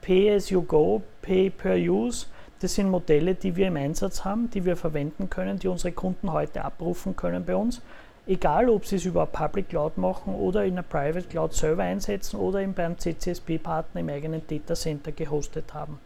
Pay 0.00 0.34
as 0.34 0.50
you 0.50 0.62
go, 0.62 1.02
pay 1.22 1.50
per 1.50 1.76
use, 1.76 2.26
Das 2.60 2.74
sind 2.74 2.90
Modelle, 2.90 3.36
die 3.36 3.54
wir 3.54 3.68
im 3.68 3.76
Einsatz 3.76 4.24
haben, 4.24 4.50
die 4.50 4.64
wir 4.64 4.76
verwenden 4.76 5.30
können, 5.30 5.60
die 5.60 5.68
unsere 5.68 5.92
Kunden 5.92 6.32
heute 6.32 6.64
abrufen 6.64 7.14
können 7.14 7.44
bei 7.44 7.54
uns. 7.54 7.80
Egal, 8.28 8.68
ob 8.68 8.84
sie 8.84 8.96
es 8.96 9.06
über 9.06 9.24
Public 9.24 9.70
Cloud 9.70 9.96
machen 9.96 10.34
oder 10.34 10.62
in 10.66 10.74
einer 10.74 10.82
Private 10.82 11.26
Cloud 11.26 11.54
selber 11.54 11.84
einsetzen 11.84 12.38
oder 12.38 12.60
eben 12.60 12.74
beim 12.74 12.98
CCSP-Partner 12.98 14.02
im 14.02 14.08
eigenen 14.10 14.46
Data 14.46 14.74
Center 14.74 15.12
gehostet 15.12 15.72
haben. 15.72 15.98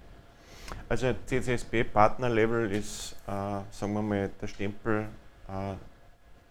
Also 0.89 1.13
CCSP-Partner-Level 1.27 2.71
ist, 2.71 3.17
äh, 3.27 3.31
sagen 3.73 3.95
wir 3.95 4.03
mal, 4.03 4.31
der 4.41 4.47
Stempel, 4.47 5.07
äh, 5.49 5.75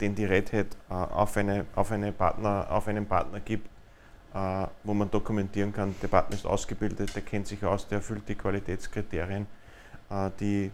den 0.02 0.14
die 0.14 0.26
Red 0.26 0.52
Hat 0.52 0.68
äh, 0.90 0.94
auf, 0.94 1.38
eine, 1.38 1.66
auf, 1.74 1.90
eine 1.90 2.12
Partner, 2.12 2.68
auf 2.70 2.90
einen 2.90 3.06
Partner 3.06 3.40
gibt, 3.40 3.68
äh, 4.34 4.68
wo 4.84 4.94
man 4.94 5.10
dokumentieren 5.10 5.72
kann, 5.72 5.96
der 6.02 6.10
Partner 6.10 6.36
ist 6.36 6.46
ausgebildet, 6.46 7.16
der 7.16 7.22
kennt 7.22 7.48
sich 7.48 7.64
aus, 7.64 7.88
der 7.88 8.00
erfüllt 8.00 8.28
die 8.28 8.36
Qualitätskriterien, 8.36 9.48
äh, 10.10 10.30
die 10.38 10.70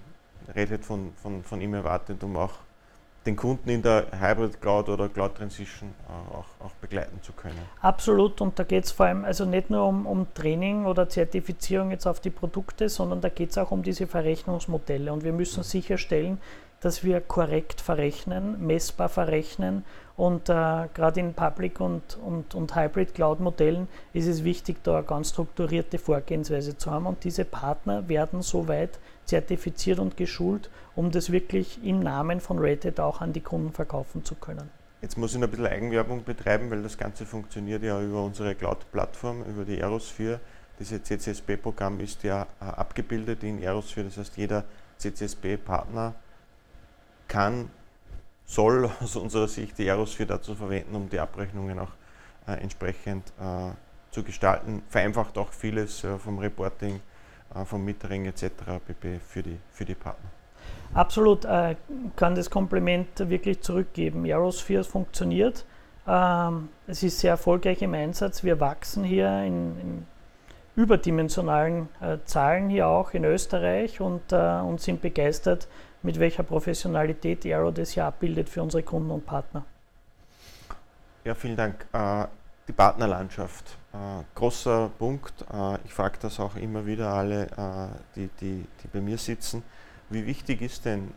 Red 0.55 0.71
Hat 0.71 0.85
von, 0.85 1.13
von, 1.21 1.43
von 1.43 1.61
ihm 1.61 1.75
erwartet, 1.75 2.23
um 2.23 2.35
auch 2.35 2.53
den 3.27 3.35
Kunden 3.35 3.69
in 3.69 3.81
der 3.81 4.07
Hybrid 4.19 4.59
Cloud 4.61 4.89
oder 4.89 5.09
Cloud 5.09 5.35
Transition 5.35 5.89
äh, 6.07 6.35
auch, 6.35 6.65
auch 6.65 6.71
begleiten 6.81 7.21
zu 7.21 7.33
können. 7.33 7.59
Absolut, 7.81 8.41
und 8.41 8.57
da 8.57 8.63
geht 8.63 8.85
es 8.85 8.91
vor 8.91 9.05
allem 9.05 9.25
also 9.25 9.45
nicht 9.45 9.69
nur 9.69 9.85
um, 9.85 10.05
um 10.05 10.33
Training 10.33 10.85
oder 10.85 11.09
Zertifizierung 11.09 11.91
jetzt 11.91 12.07
auf 12.07 12.19
die 12.19 12.29
Produkte, 12.29 12.89
sondern 12.89 13.21
da 13.21 13.29
geht 13.29 13.51
es 13.51 13.57
auch 13.57 13.71
um 13.71 13.83
diese 13.83 14.07
Verrechnungsmodelle. 14.07 15.11
Und 15.11 15.23
wir 15.23 15.33
müssen 15.33 15.59
mhm. 15.59 15.63
sicherstellen, 15.63 16.37
dass 16.79 17.03
wir 17.03 17.21
korrekt 17.21 17.81
verrechnen, 17.81 18.65
messbar 18.65 19.09
verrechnen 19.09 19.83
und 20.15 20.49
äh, 20.49 20.87
gerade 20.93 21.19
in 21.19 21.33
Public 21.33 21.79
und, 21.79 22.17
und, 22.23 22.55
und 22.55 22.75
Hybrid 22.75 23.13
Cloud 23.13 23.39
Modellen 23.39 23.87
ist 24.13 24.27
es 24.27 24.43
wichtig, 24.43 24.83
da 24.83 24.97
eine 24.97 25.03
ganz 25.03 25.29
strukturierte 25.29 25.97
Vorgehensweise 25.97 26.77
zu 26.77 26.91
haben 26.91 27.05
und 27.05 27.23
diese 27.23 27.45
Partner 27.45 28.07
werden 28.09 28.41
soweit 28.41 28.99
zertifiziert 29.27 29.99
und 29.99 30.17
geschult, 30.17 30.69
um 30.95 31.11
das 31.11 31.31
wirklich 31.31 31.83
im 31.83 31.99
Namen 31.99 32.39
von 32.39 32.59
Hat 32.59 32.99
auch 32.99 33.21
an 33.21 33.33
die 33.33 33.41
Kunden 33.41 33.71
verkaufen 33.71 34.25
zu 34.25 34.35
können. 34.35 34.69
Jetzt 35.01 35.17
muss 35.17 35.33
ich 35.33 35.39
noch 35.39 35.47
ein 35.47 35.51
bisschen 35.51 35.67
Eigenwerbung 35.67 36.23
betreiben, 36.23 36.71
weil 36.71 36.81
das 36.81 36.97
Ganze 36.97 37.25
funktioniert 37.25 37.83
ja 37.83 38.01
über 38.01 38.23
unsere 38.23 38.55
Cloud-Plattform, 38.55 39.43
über 39.43 39.63
die 39.63 39.81
Aerosphere. 39.81 40.39
Dieses 40.79 41.03
CCSP-Programm 41.03 41.99
ist 41.99 42.23
ja 42.23 42.47
äh, 42.59 42.65
abgebildet 42.65 43.43
in 43.43 43.59
Aerosphere, 43.59 44.05
das 44.05 44.17
heißt 44.17 44.37
jeder 44.37 44.63
CCSP-Partner 44.97 46.15
kann, 47.27 47.69
soll 48.45 48.89
aus 49.01 49.15
unserer 49.15 49.47
Sicht 49.47 49.77
die 49.77 49.89
Aerosphere 49.89 50.27
dazu 50.27 50.55
verwenden, 50.55 50.95
um 50.95 51.09
die 51.09 51.19
Abrechnungen 51.19 51.77
auch 51.77 51.91
äh, 52.47 52.53
entsprechend 52.53 53.27
äh, 53.39 53.71
zu 54.11 54.23
gestalten. 54.23 54.81
Vereinfacht 54.89 55.37
auch 55.37 55.51
vieles 55.51 56.03
äh, 56.03 56.17
vom 56.17 56.39
Reporting, 56.39 57.01
vom 57.65 57.83
Metering 57.83 58.25
etc. 58.25 58.49
pp. 58.85 59.19
für 59.19 59.43
die, 59.43 59.57
für 59.71 59.85
die 59.85 59.95
Partner. 59.95 60.29
Absolut, 60.93 61.45
äh, 61.45 61.75
kann 62.15 62.35
das 62.35 62.49
Kompliment 62.49 63.07
wirklich 63.29 63.61
zurückgeben. 63.61 64.25
Aerosphere 64.25 64.83
funktioniert. 64.83 65.65
Ähm, 66.07 66.69
es 66.87 67.03
ist 67.03 67.19
sehr 67.19 67.31
erfolgreich 67.31 67.81
im 67.81 67.93
Einsatz. 67.93 68.43
Wir 68.43 68.59
wachsen 68.59 69.03
hier 69.03 69.43
in, 69.43 69.79
in 69.79 70.07
überdimensionalen 70.75 71.89
äh, 72.01 72.17
Zahlen 72.25 72.69
hier 72.69 72.87
auch 72.87 73.11
in 73.13 73.25
Österreich 73.25 73.99
und, 73.99 74.31
äh, 74.31 74.59
und 74.59 74.79
sind 74.79 75.01
begeistert, 75.01 75.67
mit 76.03 76.19
welcher 76.19 76.43
Professionalität 76.43 77.45
Aero 77.45 77.71
das 77.71 77.91
hier 77.91 78.05
abbildet 78.05 78.47
für 78.47 78.63
unsere 78.63 78.83
Kunden 78.83 79.11
und 79.11 79.25
Partner. 79.25 79.65
Ja, 81.25 81.35
vielen 81.35 81.57
Dank. 81.57 81.85
Äh, 82.67 82.71
die 82.71 82.73
Partnerlandschaft, 82.73 83.77
äh, 83.93 84.23
großer 84.35 84.89
Punkt. 84.97 85.45
Äh, 85.53 85.77
ich 85.85 85.93
frage 85.93 86.17
das 86.21 86.39
auch 86.39 86.55
immer 86.55 86.85
wieder 86.85 87.09
alle, 87.13 87.47
die, 88.15 88.29
die, 88.39 88.65
die 88.83 88.87
bei 88.91 89.01
mir 89.01 89.17
sitzen. 89.17 89.63
Wie 90.09 90.25
wichtig 90.25 90.61
ist 90.61 90.85
denn 90.85 91.11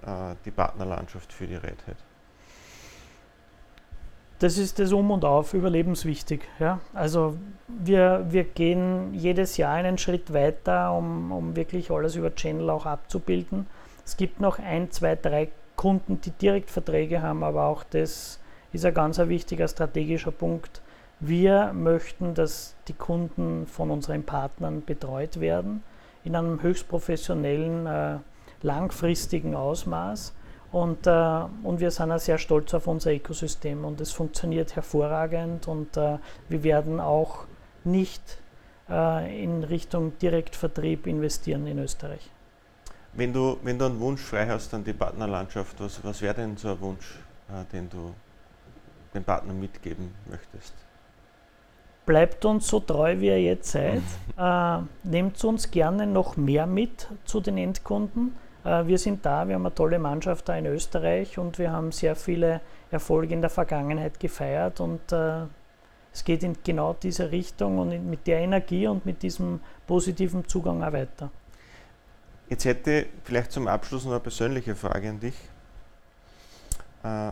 die 0.45 0.51
Partnerlandschaft 0.51 1.33
für 1.33 1.47
die 1.47 1.55
Red 1.55 1.87
Hat? 1.87 1.97
Das 4.41 4.59
ist 4.59 4.81
das 4.81 4.91
Um 4.91 5.13
und 5.13 5.25
Auf, 5.25 5.55
überlebenswichtig. 5.55 6.41
Ja? 6.59 6.81
Also 6.93 7.37
wir, 7.69 8.27
wir 8.31 8.43
gehen 8.43 9.15
jedes 9.15 9.59
Jahr 9.59 9.75
einen 9.75 9.97
Schritt 9.97 10.33
weiter, 10.33 10.93
um, 10.93 11.31
um 11.31 11.55
wirklich 11.55 11.91
alles 11.93 12.17
über 12.17 12.35
Channel 12.35 12.69
auch 12.71 12.85
abzubilden. 12.85 13.67
Es 14.05 14.17
gibt 14.17 14.41
noch 14.41 14.59
ein, 14.59 14.91
zwei, 14.91 15.15
drei 15.15 15.51
Kunden, 15.77 16.21
die 16.21 16.33
direkt 16.33 16.71
Verträge 16.71 17.23
haben, 17.23 17.45
aber 17.45 17.67
auch 17.67 17.85
das 17.85 18.41
ist 18.73 18.85
ein 18.85 18.95
ganz 18.95 19.19
wichtiger 19.19 19.69
strategischer 19.69 20.33
Punkt. 20.33 20.81
Wir 21.21 21.75
möchten, 21.75 22.33
dass 22.35 22.75
die 22.89 22.95
Kunden 22.95 23.67
von 23.67 23.91
unseren 23.91 24.25
Partnern 24.25 24.83
betreut 24.83 25.39
werden 25.39 25.83
in 26.25 26.35
einem 26.35 26.63
höchst 26.63 26.89
professionellen, 26.89 27.87
äh, 27.87 28.19
langfristigen 28.63 29.55
Ausmaß. 29.55 30.35
Und, 30.73 31.07
äh, 31.07 31.43
und 31.63 31.81
wir 31.81 31.91
sind 31.91 32.11
auch 32.11 32.19
sehr 32.19 32.39
stolz 32.39 32.73
auf 32.73 32.87
unser 32.87 33.13
Ökosystem 33.13 33.85
und 33.85 34.01
es 34.01 34.13
funktioniert 34.13 34.77
hervorragend 34.77 35.69
und 35.69 35.97
äh, 35.97 36.19
wir 36.49 36.63
werden 36.63 37.01
auch 37.01 37.45
nicht 37.85 38.23
äh, 38.89 39.45
in 39.45 39.65
Richtung 39.65 40.17
Direktvertrieb 40.19 41.07
investieren 41.07 41.67
in 41.67 41.81
Österreich. 41.81 42.31
Wenn 43.13 43.33
du, 43.33 43.59
wenn 43.63 43.79
du 43.79 43.87
einen 43.87 43.99
Wunsch 43.99 44.21
frei 44.21 44.47
hast 44.47 44.73
an 44.73 44.85
die 44.85 44.93
Partnerlandschaft, 44.93 45.81
was, 45.81 46.03
was 46.05 46.23
wäre 46.23 46.35
denn 46.35 46.57
so 46.57 46.69
ein 46.69 46.81
Wunsch, 46.81 47.19
äh, 47.49 47.65
den 47.73 47.91
du 47.91 48.15
den 49.13 49.25
Partnern 49.25 49.59
mitgeben 49.59 50.15
möchtest? 50.31 50.73
Bleibt 52.11 52.45
uns 52.45 52.67
so 52.67 52.81
treu, 52.81 53.21
wie 53.21 53.29
ihr 53.29 53.41
jetzt 53.41 53.71
seid. 53.71 54.03
äh, 54.37 54.79
nehmt 55.05 55.45
uns 55.45 55.71
gerne 55.71 56.09
noch 56.09 56.37
mehr 56.37 56.67
mit 56.67 57.07
zu 57.25 57.41
den 57.41 57.57
Endkunden. 57.57 58.35
Äh, 58.65 58.85
wir 58.89 58.99
sind 58.99 59.25
da, 59.25 59.47
wir 59.47 59.55
haben 59.55 59.65
eine 59.65 59.73
tolle 59.73 60.01
Mannschaft 60.01 60.49
da 60.49 60.57
in 60.57 60.67
Österreich 60.67 61.39
und 61.39 61.61
wir 61.61 61.71
haben 61.71 61.93
sehr 61.93 62.17
viele 62.17 62.63
Erfolge 62.91 63.33
in 63.33 63.43
der 63.43 63.51
Vergangenheit 63.51 64.19
gefeiert 64.19 64.81
und 64.81 65.13
äh, 65.13 65.43
es 66.13 66.25
geht 66.25 66.43
in 66.43 66.57
genau 66.65 66.97
diese 67.01 67.31
Richtung 67.31 67.79
und 67.79 68.11
mit 68.11 68.27
der 68.27 68.41
Energie 68.41 68.89
und 68.89 69.07
mit 69.07 69.23
diesem 69.23 69.61
positiven 69.87 70.49
Zugang 70.49 70.83
auch 70.83 70.93
weiter. 70.93 71.31
Jetzt 72.49 72.65
hätte 72.65 72.91
ich 72.91 73.07
vielleicht 73.23 73.53
zum 73.53 73.69
Abschluss 73.69 74.05
noch 74.05 74.11
eine 74.11 74.21
persönliche 74.21 74.75
Frage 74.75 75.11
an 75.11 75.21
dich. 75.21 75.37
Äh, 77.05 77.31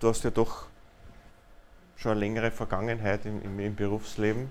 du 0.00 0.08
hast 0.08 0.24
ja 0.24 0.30
doch 0.30 0.68
schon 1.96 2.12
eine 2.12 2.20
längere 2.20 2.50
Vergangenheit 2.50 3.26
im, 3.26 3.42
im, 3.42 3.58
im 3.58 3.74
Berufsleben. 3.74 4.50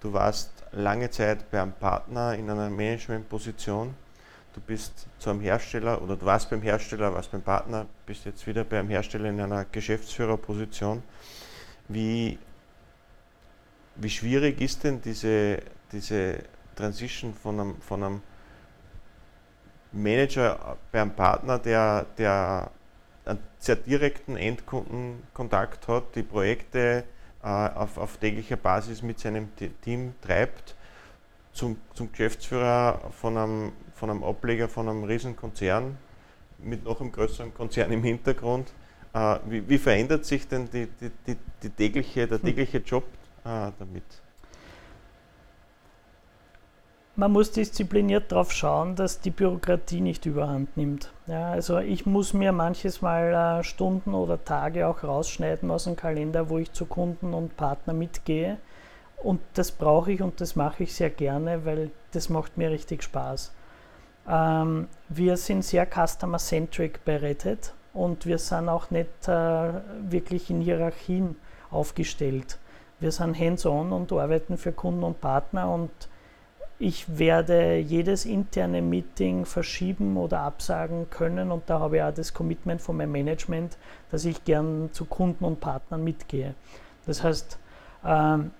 Du 0.00 0.12
warst 0.12 0.50
lange 0.72 1.10
Zeit 1.10 1.50
bei 1.50 1.60
einem 1.60 1.72
Partner 1.72 2.34
in 2.34 2.48
einer 2.48 2.70
Managementposition. 2.70 3.94
Du 4.54 4.60
bist 4.60 5.06
zu 5.18 5.30
einem 5.30 5.40
Hersteller 5.40 6.00
oder 6.00 6.16
du 6.16 6.24
warst 6.24 6.48
beim 6.48 6.62
Hersteller, 6.62 7.12
warst 7.12 7.32
beim 7.32 7.42
Partner, 7.42 7.86
bist 8.06 8.24
jetzt 8.24 8.46
wieder 8.46 8.62
beim 8.64 8.88
Hersteller 8.88 9.28
in 9.28 9.40
einer 9.40 9.64
Geschäftsführerposition. 9.64 11.02
Wie, 11.88 12.38
wie 13.96 14.10
schwierig 14.10 14.60
ist 14.60 14.84
denn 14.84 15.00
diese, 15.00 15.58
diese 15.90 16.38
Transition 16.76 17.34
von 17.34 17.60
einem, 17.60 17.80
von 17.80 18.02
einem 18.02 18.22
Manager 19.90 20.76
bei 20.92 21.02
einem 21.02 21.12
Partner, 21.12 21.58
der, 21.58 22.06
der 22.16 22.70
einen 23.24 23.38
sehr 23.58 23.76
direkten 23.76 24.36
Endkundenkontakt 24.36 25.88
hat, 25.88 26.14
die 26.14 26.22
Projekte 26.22 27.04
äh, 27.42 27.46
auf, 27.46 27.98
auf 27.98 28.16
täglicher 28.18 28.56
Basis 28.56 29.02
mit 29.02 29.18
seinem 29.18 29.48
Team 29.82 30.14
treibt, 30.20 30.74
zum, 31.52 31.78
zum 31.94 32.10
Geschäftsführer 32.10 33.00
von 33.20 33.36
einem, 33.36 33.72
von 33.94 34.10
einem 34.10 34.24
Ableger 34.24 34.68
von 34.68 34.88
einem 34.88 35.04
Riesenkonzern 35.04 35.96
mit 36.58 36.84
noch 36.84 37.00
einem 37.00 37.12
größeren 37.12 37.54
Konzern 37.54 37.92
im 37.92 38.02
Hintergrund. 38.02 38.72
Äh, 39.12 39.36
wie, 39.46 39.68
wie, 39.68 39.78
verändert 39.78 40.24
sich 40.24 40.48
denn 40.48 40.68
die, 40.70 40.86
die, 41.00 41.10
die, 41.26 41.36
die 41.62 41.70
tägliche, 41.70 42.26
der 42.26 42.40
tägliche 42.40 42.78
Job 42.78 43.04
äh, 43.44 43.70
damit? 43.78 44.23
Man 47.16 47.32
muss 47.32 47.52
diszipliniert 47.52 48.32
darauf 48.32 48.52
schauen, 48.52 48.96
dass 48.96 49.20
die 49.20 49.30
Bürokratie 49.30 50.00
nicht 50.00 50.26
überhand 50.26 50.76
nimmt. 50.76 51.12
Ja, 51.26 51.50
also 51.50 51.78
ich 51.78 52.06
muss 52.06 52.34
mir 52.34 52.52
manches 52.52 53.02
Mal 53.02 53.60
äh, 53.60 53.64
Stunden 53.64 54.14
oder 54.14 54.44
Tage 54.44 54.88
auch 54.88 55.04
rausschneiden 55.04 55.70
aus 55.70 55.84
dem 55.84 55.96
Kalender, 55.96 56.50
wo 56.50 56.58
ich 56.58 56.72
zu 56.72 56.86
Kunden 56.86 57.32
und 57.32 57.56
Partnern 57.56 57.98
mitgehe. 57.98 58.58
Und 59.22 59.40
das 59.54 59.70
brauche 59.70 60.12
ich 60.12 60.22
und 60.22 60.40
das 60.40 60.56
mache 60.56 60.82
ich 60.82 60.94
sehr 60.94 61.10
gerne, 61.10 61.64
weil 61.64 61.90
das 62.12 62.28
macht 62.28 62.58
mir 62.58 62.70
richtig 62.70 63.02
Spaß. 63.02 63.52
Ähm, 64.28 64.88
wir 65.08 65.36
sind 65.36 65.64
sehr 65.64 65.86
customer-centric 65.86 67.04
bei 67.04 67.18
Hat 67.20 67.74
und 67.92 68.26
wir 68.26 68.38
sind 68.38 68.68
auch 68.68 68.90
nicht 68.90 69.28
äh, 69.28 69.72
wirklich 70.10 70.50
in 70.50 70.60
Hierarchien 70.60 71.36
aufgestellt. 71.70 72.58
Wir 73.00 73.12
sind 73.12 73.38
hands-on 73.38 73.92
und 73.92 74.12
arbeiten 74.12 74.56
für 74.56 74.72
Kunden 74.72 75.04
und 75.04 75.20
Partner 75.20 75.72
und 75.72 75.90
ich 76.84 77.18
werde 77.18 77.78
jedes 77.78 78.26
interne 78.26 78.82
Meeting 78.82 79.46
verschieben 79.46 80.18
oder 80.18 80.40
absagen 80.40 81.08
können 81.08 81.50
und 81.50 81.62
da 81.70 81.80
habe 81.80 81.96
ich 81.96 82.02
auch 82.02 82.12
das 82.12 82.34
Commitment 82.34 82.82
von 82.82 82.98
meinem 82.98 83.12
Management, 83.12 83.78
dass 84.10 84.26
ich 84.26 84.44
gern 84.44 84.90
zu 84.92 85.06
Kunden 85.06 85.44
und 85.44 85.60
Partnern 85.60 86.04
mitgehe. 86.04 86.54
Das 87.06 87.22
heißt, 87.22 87.58
ähm, 88.04 88.50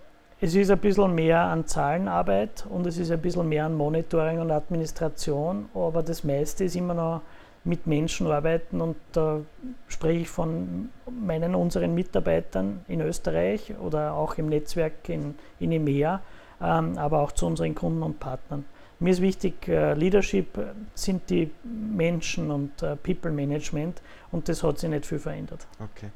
es 0.40 0.54
ist 0.54 0.70
ein 0.70 0.78
bisschen 0.78 1.14
mehr 1.14 1.38
an 1.40 1.66
Zahlenarbeit 1.66 2.64
und 2.70 2.86
es 2.86 2.96
ist 2.96 3.10
ein 3.10 3.20
bisschen 3.20 3.46
mehr 3.46 3.66
an 3.66 3.74
Monitoring 3.74 4.40
und 4.40 4.50
Administration, 4.50 5.68
aber 5.74 6.02
das 6.02 6.24
meiste 6.24 6.64
ist 6.64 6.76
immer 6.76 6.94
noch 6.94 7.20
mit 7.62 7.86
Menschen 7.86 8.26
arbeiten 8.26 8.80
und 8.80 8.96
da 9.12 9.40
spreche 9.86 10.20
ich 10.20 10.28
von 10.30 10.88
meinen, 11.10 11.54
unseren 11.54 11.94
Mitarbeitern 11.94 12.86
in 12.88 13.02
Österreich 13.02 13.74
oder 13.78 14.14
auch 14.14 14.38
im 14.38 14.48
Netzwerk 14.48 15.10
in, 15.10 15.34
in 15.60 15.72
EMEA, 15.72 16.22
aber 16.58 17.20
auch 17.20 17.32
zu 17.32 17.46
unseren 17.46 17.74
Kunden 17.74 18.02
und 18.02 18.20
Partnern. 18.20 18.64
Mir 19.00 19.10
ist 19.10 19.20
wichtig, 19.20 19.68
äh, 19.68 19.94
Leadership 19.94 20.58
sind 20.94 21.28
die 21.28 21.50
Menschen 21.64 22.50
und 22.50 22.82
äh, 22.82 22.96
People 22.96 23.32
Management 23.32 24.00
und 24.30 24.48
das 24.48 24.62
hat 24.62 24.78
sich 24.78 24.88
nicht 24.88 25.04
viel 25.04 25.18
verändert. 25.18 25.66
Okay. 25.78 26.10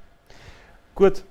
Gut. 0.94 1.24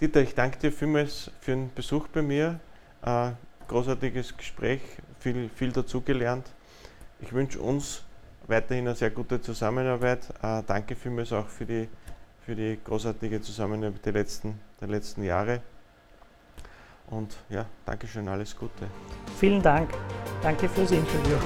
Dieter, 0.00 0.20
ich 0.20 0.34
danke 0.34 0.58
dir 0.58 0.70
vielmals 0.70 1.30
für 1.40 1.52
den 1.52 1.74
Besuch 1.74 2.06
bei 2.08 2.22
mir. 2.22 2.60
Äh, 3.02 3.30
großartiges 3.66 4.36
Gespräch, 4.36 4.80
viel, 5.18 5.48
viel 5.54 5.72
dazugelernt. 5.72 6.46
Ich 7.20 7.32
wünsche 7.32 7.60
uns 7.60 8.04
weiterhin 8.46 8.86
eine 8.86 8.94
sehr 8.94 9.10
gute 9.10 9.40
Zusammenarbeit. 9.40 10.28
Äh, 10.42 10.62
danke 10.66 10.94
vielmals 10.94 11.32
auch 11.32 11.48
für 11.48 11.66
die, 11.66 11.88
für 12.44 12.54
die 12.54 12.78
großartige 12.82 13.40
Zusammenarbeit 13.40 14.06
der 14.06 14.12
letzten, 14.12 14.60
der 14.80 14.88
letzten 14.88 15.24
Jahre. 15.24 15.60
Und 17.10 17.36
ja, 17.48 17.64
Dankeschön, 17.86 18.28
alles 18.28 18.56
Gute. 18.56 18.86
Vielen 19.38 19.62
Dank. 19.62 19.90
Danke 20.42 20.68
fürs 20.68 20.90
Interview. 20.90 21.36